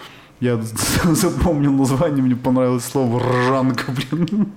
[0.41, 0.59] Я
[1.05, 4.53] запомнил название, мне понравилось слово ржанка, блин.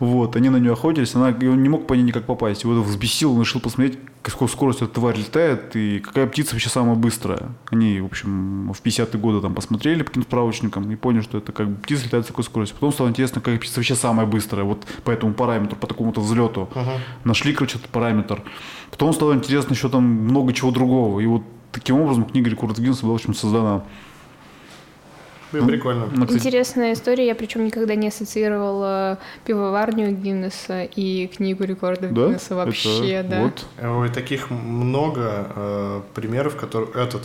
[0.00, 2.64] Вот, они на нее охотились, она, и он не мог по ней никак попасть.
[2.64, 6.94] Его взбесил, он решил посмотреть, какой скоростью эта тварь летает и какая птица вообще самая
[6.94, 7.50] быстрая.
[7.70, 11.52] Они, в общем, в 50-е годы там посмотрели по каким-то справочникам и поняли, что это
[11.52, 12.76] как бы птица летает с такой скоростью.
[12.76, 16.70] Потом стало интересно, какая птица вообще самая быстрая, вот по этому параметру, по такому-то взлету.
[17.24, 18.42] Нашли, короче, этот параметр.
[18.90, 21.20] Потом стало интересно еще там много чего другого.
[21.20, 23.84] И вот таким образом книга рекордов Гиннесса была, в общем, создана.
[25.52, 26.04] Блин, прикольно.
[26.04, 32.26] Она, кстати, Интересная история, я причем никогда не ассоциировала пивоварню Гиннесса и книгу рекордов да?
[32.26, 33.42] Гиннесса вообще, Это да.
[33.42, 33.66] Вот.
[33.82, 37.22] Ой, таких много э, примеров, которые этот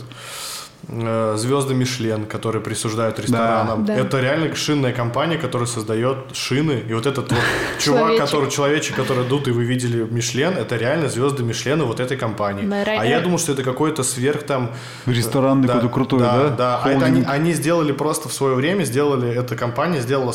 [0.88, 3.84] звезды Мишлен, которые присуждают ресторанам.
[3.84, 3.94] Да.
[3.94, 6.82] Это реально шинная компания, которая создает шины.
[6.88, 7.40] И вот этот вот
[7.78, 8.24] чувак, Человечек.
[8.24, 12.64] который человечек, который дут, и вы видели Мишлен, это реально звезды Мишлена вот этой компании.
[12.66, 14.70] Да, А я думал, что это какой-то сверх там
[15.06, 16.48] Ресторанный какой-то крутой, да?
[16.50, 20.34] Да, А это они, сделали просто в свое время, сделали, эта компания сделала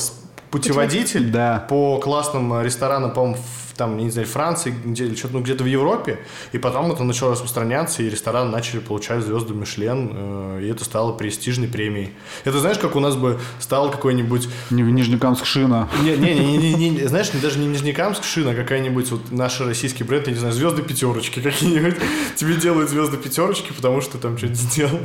[0.49, 1.65] путеводитель Да.
[1.69, 3.37] по классным э, ресторанам, по-моему,
[3.81, 6.19] там, не знаю, Франции, где, или что-то, ну, где-то в Европе,
[6.51, 11.13] и потом это начало распространяться, и рестораны начали получать звезду Мишлен, э, и это стало
[11.13, 12.11] престижной премией.
[12.45, 15.89] Это знаешь, как у нас бы стал какой-нибудь Не Нижнекамск шина.
[16.03, 19.31] не, не, не, не, не, не, знаешь, не- даже не Нижнекамск шина, а какая-нибудь вот
[19.31, 21.95] наш российский бренд, я не знаю, звезды пятерочки какие-нибудь.
[22.35, 24.99] Тебе делают звезды пятерочки, потому что там что-то сделал.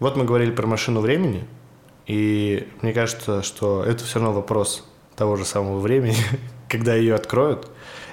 [0.00, 1.44] Вот мы говорили про машину времени,
[2.06, 4.84] и мне кажется, что это все равно вопрос
[5.16, 6.16] того же самого времени,
[6.68, 7.70] когда ее откроют.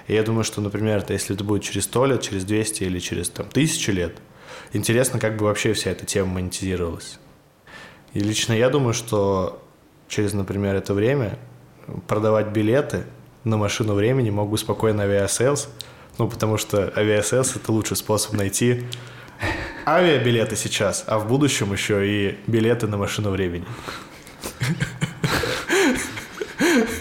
[0.08, 3.00] И я думаю, что, например, это если это будет через 100 лет, через 200 или
[3.00, 4.18] через там, 1000 лет,
[4.74, 7.20] интересно, как бы вообще вся эта тема монетизировалась.
[8.14, 9.62] И лично я думаю, что
[10.08, 11.38] через, например, это время
[12.08, 13.04] продавать билеты
[13.44, 15.70] на машину времени мог бы спокойно Aviasales,
[16.18, 18.84] ну, потому что Aviasales– это лучший способ найти
[19.86, 23.66] авиабилеты сейчас, а в будущем еще и билеты на машину времени.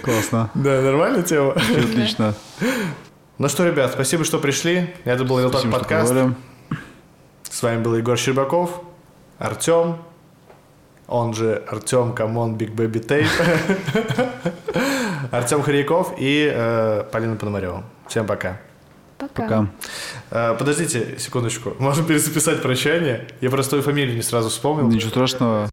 [0.04, 0.50] Классно.
[0.54, 1.52] Да, нормальная тема.
[1.52, 2.34] Отлично.
[3.36, 4.94] Ну что, ребят, спасибо, что пришли.
[5.02, 6.14] Это был что подкаст.
[7.50, 8.80] С вами был Егор Щербаков,
[9.38, 9.96] Артем,
[11.08, 13.26] он же Артем Come on Big Baby Tape,
[15.32, 17.82] Артем Хряков и э, Полина Пономарева.
[18.06, 18.60] Всем пока.
[19.18, 19.42] Пока.
[19.42, 19.66] Пока.
[20.30, 23.26] Э, подождите секундочку, можно перезаписать прощание?
[23.40, 24.88] Я просто твою фамилию не сразу вспомнил.
[24.88, 25.68] Ничего страшного.